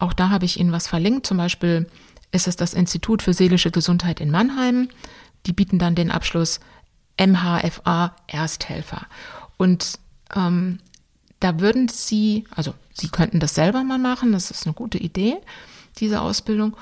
Auch 0.01 0.13
da 0.13 0.31
habe 0.31 0.47
ich 0.47 0.59
Ihnen 0.59 0.73
was 0.73 0.89
verlinkt. 0.89 1.27
Zum 1.27 1.37
Beispiel 1.37 1.87
ist 2.33 2.49
es 2.49 2.57
das 2.57 2.75
Institut 2.75 3.23
für 3.23 3.35
seelische 3.35 3.71
Gesundheit 3.71 4.19
in 4.21 4.31
Mannheim. 4.31 4.89
Die 5.47 5.53
bieten 5.53 5.79
dann 5.79 5.95
den 5.95 6.11
Abschluss 6.11 6.59
MHFA 7.19 8.17
Ersthelfer. 8.27 9.07
Und 9.59 9.99
ähm, 10.35 10.79
da 11.39 11.61
würden 11.61 11.89
Sie, 11.89 12.45
also 12.51 12.75
Sie 12.93 13.09
könnten 13.09 13.41
das 13.41 13.55
selber 13.55 13.85
mal 13.85 13.99
machen, 13.99 14.33
das 14.33 14.51
ist 14.51 14.67
eine 14.67 14.75
gute 14.75 14.99
Idee, 14.99 15.37
diese 15.99 16.21
Ausbildung. 16.21 16.77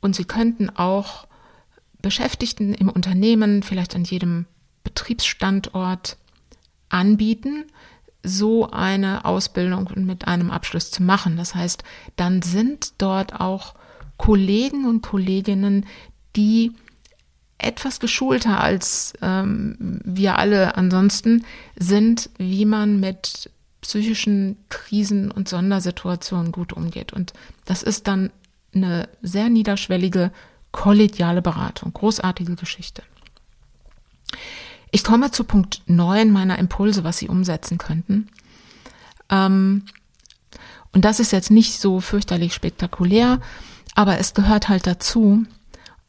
Und 0.00 0.16
Sie 0.16 0.24
könnten 0.24 0.70
auch 0.70 1.26
Beschäftigten 2.00 2.74
im 2.74 2.88
Unternehmen, 2.88 3.62
vielleicht 3.62 3.94
an 3.94 4.04
jedem 4.04 4.46
Betriebsstandort 4.84 6.16
anbieten, 6.88 7.64
so 8.24 8.70
eine 8.70 9.24
Ausbildung 9.24 9.90
mit 9.96 10.26
einem 10.26 10.50
Abschluss 10.50 10.90
zu 10.90 11.02
machen. 11.02 11.36
Das 11.36 11.54
heißt, 11.54 11.84
dann 12.16 12.42
sind 12.42 12.94
dort 12.98 13.38
auch 13.40 13.74
Kollegen 14.16 14.86
und 14.86 15.02
Kolleginnen, 15.02 15.86
die 16.34 16.72
etwas 17.58 18.00
geschulter 18.00 18.60
als 18.60 19.12
ähm, 19.22 20.00
wir 20.04 20.38
alle 20.38 20.76
ansonsten 20.76 21.44
sind, 21.76 22.30
wie 22.38 22.64
man 22.64 22.98
mit 23.00 23.50
psychischen 23.80 24.56
Krisen 24.70 25.30
und 25.30 25.48
Sondersituationen 25.48 26.52
gut 26.52 26.72
umgeht. 26.72 27.12
Und 27.12 27.32
das 27.66 27.82
ist 27.82 28.08
dann 28.08 28.30
eine 28.74 29.08
sehr 29.22 29.50
niederschwellige, 29.50 30.32
kollegiale 30.72 31.42
Beratung. 31.42 31.92
Großartige 31.92 32.56
Geschichte. 32.56 33.02
Ich 34.94 35.02
komme 35.02 35.32
zu 35.32 35.42
Punkt 35.42 35.82
9 35.86 36.30
meiner 36.30 36.56
Impulse, 36.56 37.02
was 37.02 37.18
Sie 37.18 37.26
umsetzen 37.26 37.78
könnten. 37.78 38.28
Ähm, 39.28 39.86
und 40.92 41.04
das 41.04 41.18
ist 41.18 41.32
jetzt 41.32 41.50
nicht 41.50 41.80
so 41.80 41.98
fürchterlich 41.98 42.54
spektakulär, 42.54 43.40
aber 43.96 44.20
es 44.20 44.34
gehört 44.34 44.68
halt 44.68 44.86
dazu, 44.86 45.46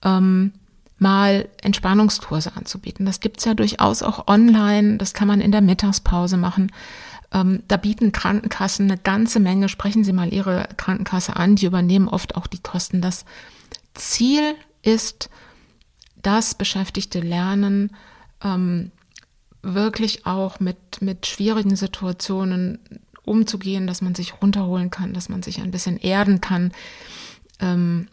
ähm, 0.04 0.52
mal 1.00 1.50
Entspannungskurse 1.64 2.56
anzubieten. 2.56 3.08
Das 3.08 3.22
gibt's 3.22 3.44
ja 3.46 3.56
durchaus 3.56 4.04
auch 4.04 4.28
online, 4.28 4.98
das 4.98 5.16
kann 5.16 5.28
man 5.28 5.42
in 5.42 5.52
der 5.52 5.62
Mittagspause 5.62 6.38
machen. 6.38 6.72
Ähm, 7.32 7.64
da 7.68 7.78
bieten 7.78 8.12
Krankenkassen 8.12 8.86
eine 8.92 9.00
ganze 9.00 9.40
Menge. 9.40 9.68
Sprechen 9.68 10.04
Sie 10.04 10.14
mal 10.14 10.32
Ihre 10.32 10.70
Krankenkasse 10.78 11.36
an, 11.36 11.56
die 11.56 11.66
übernehmen 11.66 12.08
oft 12.08 12.36
auch 12.36 12.46
die 12.46 12.62
Kosten. 12.62 13.02
Das 13.02 13.26
Ziel 13.96 14.54
ist, 14.84 15.32
dass 16.22 16.54
Beschäftigte 16.54 17.20
lernen, 17.20 17.90
ähm, 18.46 18.92
wirklich 19.62 20.26
auch 20.26 20.60
mit, 20.60 21.02
mit 21.02 21.26
schwierigen 21.26 21.76
Situationen 21.76 22.80
umzugehen, 23.24 23.88
dass 23.88 24.02
man 24.02 24.16
sich 24.16 24.42
runterholen 24.42 24.92
kann, 24.92 25.14
dass 25.14 25.28
man 25.28 25.42
sich 25.42 25.60
ein 25.60 25.72
bisschen 25.72 25.98
erden 25.98 26.40
kann. 26.40 26.72
Ähm, 27.60 28.08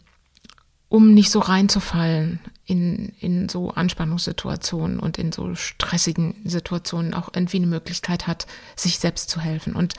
um 0.88 1.14
nicht 1.14 1.30
so 1.30 1.38
reinzufallen 1.38 2.38
in, 2.66 3.14
in 3.18 3.48
so 3.48 3.70
Anspannungssituationen 3.70 4.98
und 4.98 5.16
in 5.16 5.32
so 5.32 5.54
stressigen 5.54 6.34
Situationen 6.44 7.14
auch 7.14 7.30
irgendwie 7.34 7.56
eine 7.56 7.66
Möglichkeit 7.66 8.26
hat, 8.26 8.46
sich 8.76 8.98
selbst 8.98 9.30
zu 9.30 9.40
helfen. 9.40 9.74
Und 9.74 9.94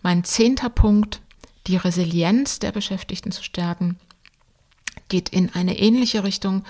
mein 0.00 0.22
zehnter 0.22 0.70
Punkt, 0.70 1.20
die 1.66 1.76
Resilienz 1.76 2.60
der 2.60 2.70
Beschäftigten 2.70 3.32
zu 3.32 3.42
stärken, 3.42 3.98
geht 5.08 5.28
in 5.28 5.52
eine 5.54 5.76
ähnliche 5.76 6.22
Richtung. 6.22 6.64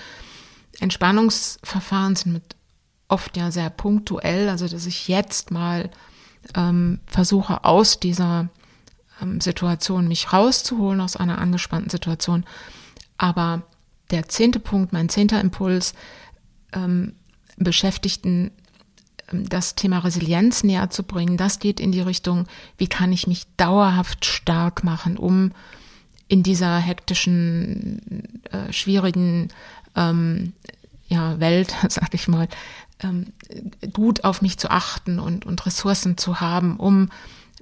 Entspannungsverfahren 0.79 2.15
sind 2.15 2.33
mit 2.33 2.55
oft 3.09 3.35
ja 3.35 3.51
sehr 3.51 3.69
punktuell, 3.69 4.47
also 4.49 4.67
dass 4.67 4.85
ich 4.85 5.07
jetzt 5.07 5.51
mal 5.51 5.89
ähm, 6.55 6.99
versuche, 7.05 7.65
aus 7.65 7.99
dieser 7.99 8.49
ähm, 9.21 9.41
Situation 9.41 10.07
mich 10.07 10.31
rauszuholen, 10.31 11.01
aus 11.01 11.17
einer 11.17 11.39
angespannten 11.39 11.89
Situation. 11.89 12.45
Aber 13.17 13.63
der 14.11 14.29
zehnte 14.29 14.59
Punkt, 14.59 14.93
mein 14.93 15.09
zehnter 15.09 15.41
Impuls, 15.41 15.93
ähm, 16.71 17.13
Beschäftigten 17.57 18.51
ähm, 19.31 19.49
das 19.49 19.75
Thema 19.75 19.99
Resilienz 19.99 20.63
näher 20.63 20.89
zu 20.89 21.03
bringen, 21.03 21.35
das 21.35 21.59
geht 21.59 21.79
in 21.79 21.91
die 21.91 22.01
Richtung, 22.01 22.47
wie 22.77 22.87
kann 22.87 23.11
ich 23.11 23.27
mich 23.27 23.47
dauerhaft 23.57 24.25
stark 24.25 24.83
machen, 24.83 25.17
um 25.17 25.51
in 26.27 26.43
dieser 26.43 26.77
hektischen, 26.77 28.41
äh, 28.51 28.71
schwierigen 28.71 29.49
ähm, 29.95 30.53
ja, 31.07 31.39
Welt, 31.39 31.75
sag 31.89 32.13
ich 32.13 32.27
mal, 32.27 32.47
ähm, 33.01 33.27
gut 33.93 34.23
auf 34.23 34.41
mich 34.41 34.57
zu 34.57 34.69
achten 34.69 35.19
und, 35.19 35.45
und 35.45 35.65
Ressourcen 35.65 36.17
zu 36.17 36.39
haben, 36.41 36.77
um 36.77 37.09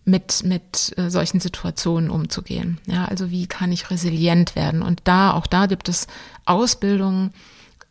mit, 0.07 0.43
mit 0.43 0.97
äh, 0.97 1.09
solchen 1.09 1.39
Situationen 1.41 2.09
umzugehen. 2.09 2.79
Ja, 2.85 3.05
also 3.05 3.29
wie 3.29 3.45
kann 3.45 3.71
ich 3.71 3.91
resilient 3.91 4.55
werden? 4.55 4.81
Und 4.81 5.01
da, 5.03 5.33
auch 5.33 5.47
da 5.47 5.65
gibt 5.65 5.89
es 5.89 6.07
Ausbildungen, 6.45 7.33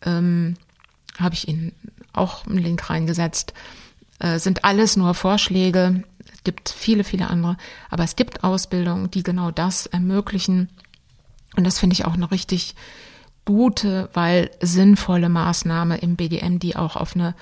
ähm, 0.03 0.57
habe 1.19 1.35
ich 1.35 1.47
Ihnen 1.47 1.73
auch 2.15 2.47
einen 2.47 2.59
Link 2.59 2.89
reingesetzt, 2.89 3.53
äh, 4.19 4.39
sind 4.39 4.65
alles 4.65 4.97
nur 4.97 5.13
Vorschläge. 5.13 6.05
Es 6.33 6.43
gibt 6.43 6.71
viele, 6.71 7.05
viele 7.05 7.29
andere, 7.29 7.59
aber 7.91 8.05
es 8.05 8.17
gibt 8.17 8.45
Ausbildungen, 8.45 9.11
die 9.11 9.23
genau 9.23 9.51
das 9.51 9.85
ermöglichen. 9.85 10.71
Und 11.55 11.65
das 11.65 11.79
finde 11.79 11.95
ich 11.95 12.07
auch 12.07 12.15
eine 12.15 12.31
richtig 12.31 12.75
gute, 13.47 14.11
weil 14.13 14.51
sinnvolle 14.61 15.31
Maßnahme 15.31 15.97
im 15.99 16.17
BDM, 16.17 16.59
die 16.59 16.77
auch 16.77 16.97
auf 16.97 17.15
eine 17.15 17.35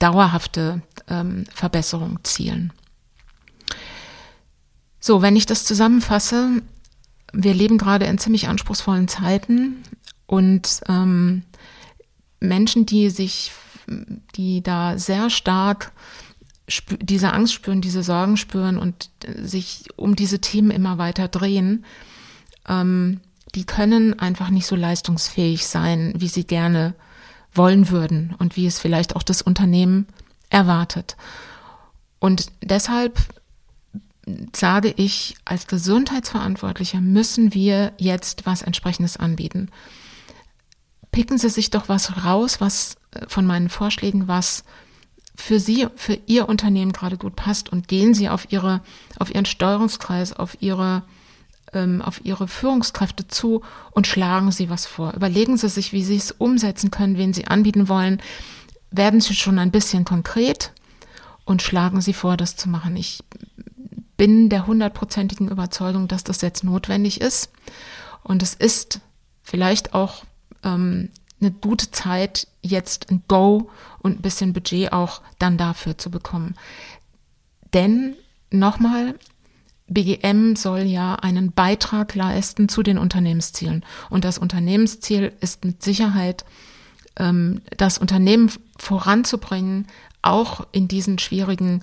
dauerhafte 0.00 0.82
ähm, 1.08 1.44
Verbesserung 1.54 2.18
zielen. 2.24 2.72
So, 4.98 5.22
wenn 5.22 5.36
ich 5.36 5.46
das 5.46 5.64
zusammenfasse, 5.64 6.62
wir 7.32 7.54
leben 7.54 7.78
gerade 7.78 8.06
in 8.06 8.18
ziemlich 8.18 8.48
anspruchsvollen 8.48 9.06
Zeiten 9.06 9.82
und 10.26 10.80
ähm, 10.88 11.42
Menschen, 12.40 12.86
die 12.86 13.10
sich, 13.10 13.52
die 14.34 14.62
da 14.62 14.98
sehr 14.98 15.30
stark 15.30 15.92
diese 17.00 17.32
Angst 17.32 17.54
spüren, 17.54 17.80
diese 17.80 18.02
Sorgen 18.02 18.36
spüren 18.36 18.76
und 18.78 19.10
sich 19.24 19.86
um 19.96 20.16
diese 20.16 20.40
Themen 20.40 20.70
immer 20.70 20.98
weiter 20.98 21.28
drehen, 21.28 21.84
ähm, 22.68 23.20
die 23.54 23.64
können 23.64 24.18
einfach 24.18 24.50
nicht 24.50 24.66
so 24.66 24.76
leistungsfähig 24.76 25.66
sein, 25.66 26.12
wie 26.16 26.28
sie 26.28 26.44
gerne 26.44 26.94
wollen 27.52 27.88
würden 27.88 28.34
und 28.38 28.56
wie 28.56 28.66
es 28.66 28.78
vielleicht 28.78 29.16
auch 29.16 29.22
das 29.22 29.42
Unternehmen 29.42 30.06
erwartet. 30.50 31.16
Und 32.18 32.50
deshalb 32.62 33.18
sage 34.54 34.92
ich, 34.96 35.36
als 35.44 35.66
Gesundheitsverantwortlicher 35.66 37.00
müssen 37.00 37.54
wir 37.54 37.92
jetzt 37.98 38.46
was 38.46 38.62
entsprechendes 38.62 39.16
anbieten. 39.16 39.70
Picken 41.12 41.38
Sie 41.38 41.48
sich 41.48 41.70
doch 41.70 41.88
was 41.88 42.24
raus, 42.24 42.60
was 42.60 42.96
äh, 43.12 43.26
von 43.28 43.46
meinen 43.46 43.68
Vorschlägen, 43.68 44.28
was 44.28 44.64
für 45.34 45.60
Sie, 45.60 45.86
für 45.96 46.18
Ihr 46.26 46.48
Unternehmen 46.48 46.92
gerade 46.92 47.16
gut 47.16 47.36
passt 47.36 47.70
und 47.70 47.88
gehen 47.88 48.12
Sie 48.12 48.28
auf 48.28 48.52
Ihre, 48.52 48.82
auf 49.18 49.34
Ihren 49.34 49.46
Steuerungskreis, 49.46 50.32
auf 50.32 50.58
Ihre, 50.60 51.02
ähm, 51.72 52.02
auf 52.02 52.24
Ihre 52.24 52.48
Führungskräfte 52.48 53.28
zu 53.28 53.62
und 53.90 54.06
schlagen 54.06 54.50
Sie 54.50 54.70
was 54.70 54.86
vor. 54.86 55.14
Überlegen 55.14 55.56
Sie 55.56 55.68
sich, 55.68 55.92
wie 55.92 56.04
Sie 56.04 56.16
es 56.16 56.32
umsetzen 56.32 56.90
können, 56.90 57.18
wen 57.18 57.32
Sie 57.32 57.46
anbieten 57.46 57.88
wollen. 57.88 58.20
Werden 58.90 59.20
Sie 59.20 59.34
schon 59.34 59.58
ein 59.58 59.70
bisschen 59.70 60.04
konkret 60.04 60.72
und 61.44 61.62
schlagen 61.62 62.00
Sie 62.00 62.12
vor, 62.12 62.36
das 62.36 62.56
zu 62.56 62.68
machen. 62.68 62.96
Ich 62.96 63.22
bin 64.16 64.48
der 64.48 64.66
hundertprozentigen 64.66 65.48
Überzeugung, 65.48 66.08
dass 66.08 66.24
das 66.24 66.40
jetzt 66.42 66.64
notwendig 66.64 67.20
ist. 67.20 67.50
Und 68.22 68.42
es 68.42 68.54
ist 68.54 69.00
vielleicht 69.42 69.94
auch 69.94 70.24
ähm, 70.64 71.10
eine 71.40 71.52
gute 71.52 71.90
Zeit, 71.90 72.48
jetzt 72.62 73.10
ein 73.10 73.22
Go 73.28 73.70
und 74.00 74.18
ein 74.18 74.22
bisschen 74.22 74.52
Budget 74.52 74.92
auch 74.92 75.22
dann 75.38 75.56
dafür 75.56 75.96
zu 75.96 76.10
bekommen. 76.10 76.56
Denn 77.72 78.16
nochmal, 78.50 79.14
BGM 79.88 80.56
soll 80.56 80.80
ja 80.80 81.14
einen 81.14 81.52
Beitrag 81.52 82.14
leisten 82.14 82.68
zu 82.68 82.82
den 82.82 82.98
Unternehmenszielen. 82.98 83.84
Und 84.10 84.24
das 84.24 84.38
Unternehmensziel 84.38 85.32
ist 85.40 85.64
mit 85.64 85.82
Sicherheit, 85.82 86.44
ähm, 87.16 87.60
das 87.76 87.98
Unternehmen 87.98 88.50
voranzubringen, 88.78 89.86
auch 90.22 90.66
in 90.72 90.88
diesen 90.88 91.18
schwierigen 91.18 91.82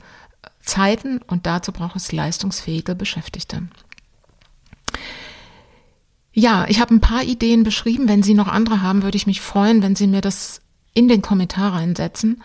Zeiten 0.62 1.20
und 1.28 1.46
dazu 1.46 1.72
braucht 1.72 1.96
es 1.96 2.12
leistungsfähige 2.12 2.96
Beschäftigte. 2.96 3.64
Ja, 6.34 6.66
ich 6.68 6.82
habe 6.82 6.94
ein 6.94 7.02
paar 7.02 7.24
Ideen 7.24 7.64
beschrieben. 7.64 8.10
Wenn 8.10 8.24
Sie 8.24 8.34
noch 8.34 8.48
andere 8.48 8.82
haben, 8.82 9.04
würde 9.04 9.16
ich 9.16 9.28
mich 9.28 9.40
freuen, 9.40 9.82
wenn 9.82 9.96
Sie 9.96 10.08
mir 10.08 10.22
das 10.22 10.62
in 10.94 11.08
den 11.08 11.22
Kommentar 11.22 11.74
reinsetzen. 11.74 12.44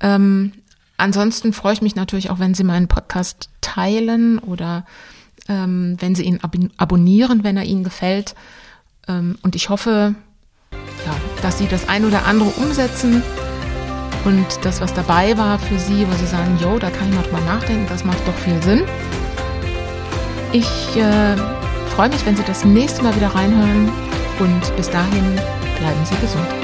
Ähm, 0.00 0.52
ansonsten 0.96 1.52
freue 1.52 1.74
ich 1.74 1.82
mich 1.82 1.96
natürlich 1.96 2.30
auch, 2.30 2.38
wenn 2.38 2.54
Sie 2.54 2.64
meinen 2.64 2.88
Podcast 2.88 3.48
teilen 3.60 4.38
oder 4.38 4.84
ähm, 5.48 5.96
wenn 6.00 6.14
Sie 6.14 6.24
ihn 6.24 6.40
ab 6.42 6.54
abonnieren, 6.76 7.44
wenn 7.44 7.56
er 7.56 7.64
Ihnen 7.64 7.84
gefällt. 7.84 8.34
Ähm, 9.08 9.36
und 9.42 9.54
ich 9.54 9.68
hoffe, 9.68 10.14
ja, 10.72 11.16
dass 11.42 11.58
Sie 11.58 11.68
das 11.68 11.88
ein 11.88 12.04
oder 12.04 12.26
andere 12.26 12.48
umsetzen 12.50 13.22
und 14.24 14.46
das, 14.62 14.80
was 14.80 14.94
dabei 14.94 15.36
war 15.36 15.58
für 15.58 15.78
Sie, 15.78 16.06
wo 16.08 16.12
Sie 16.16 16.26
sagen, 16.26 16.58
yo, 16.60 16.78
da 16.78 16.90
kann 16.90 17.08
ich 17.08 17.14
mal 17.14 17.22
drüber 17.22 17.40
nachdenken, 17.40 17.86
das 17.88 18.04
macht 18.04 18.26
doch 18.26 18.34
viel 18.34 18.62
Sinn. 18.62 18.82
Ich 20.52 20.96
äh, 20.96 21.36
freue 21.94 22.08
mich, 22.08 22.24
wenn 22.24 22.36
Sie 22.36 22.44
das 22.44 22.64
nächste 22.64 23.02
Mal 23.02 23.14
wieder 23.16 23.28
reinhören 23.28 23.90
und 24.38 24.76
bis 24.76 24.88
dahin 24.88 25.24
bleiben 25.78 26.04
Sie 26.04 26.16
gesund. 26.16 26.63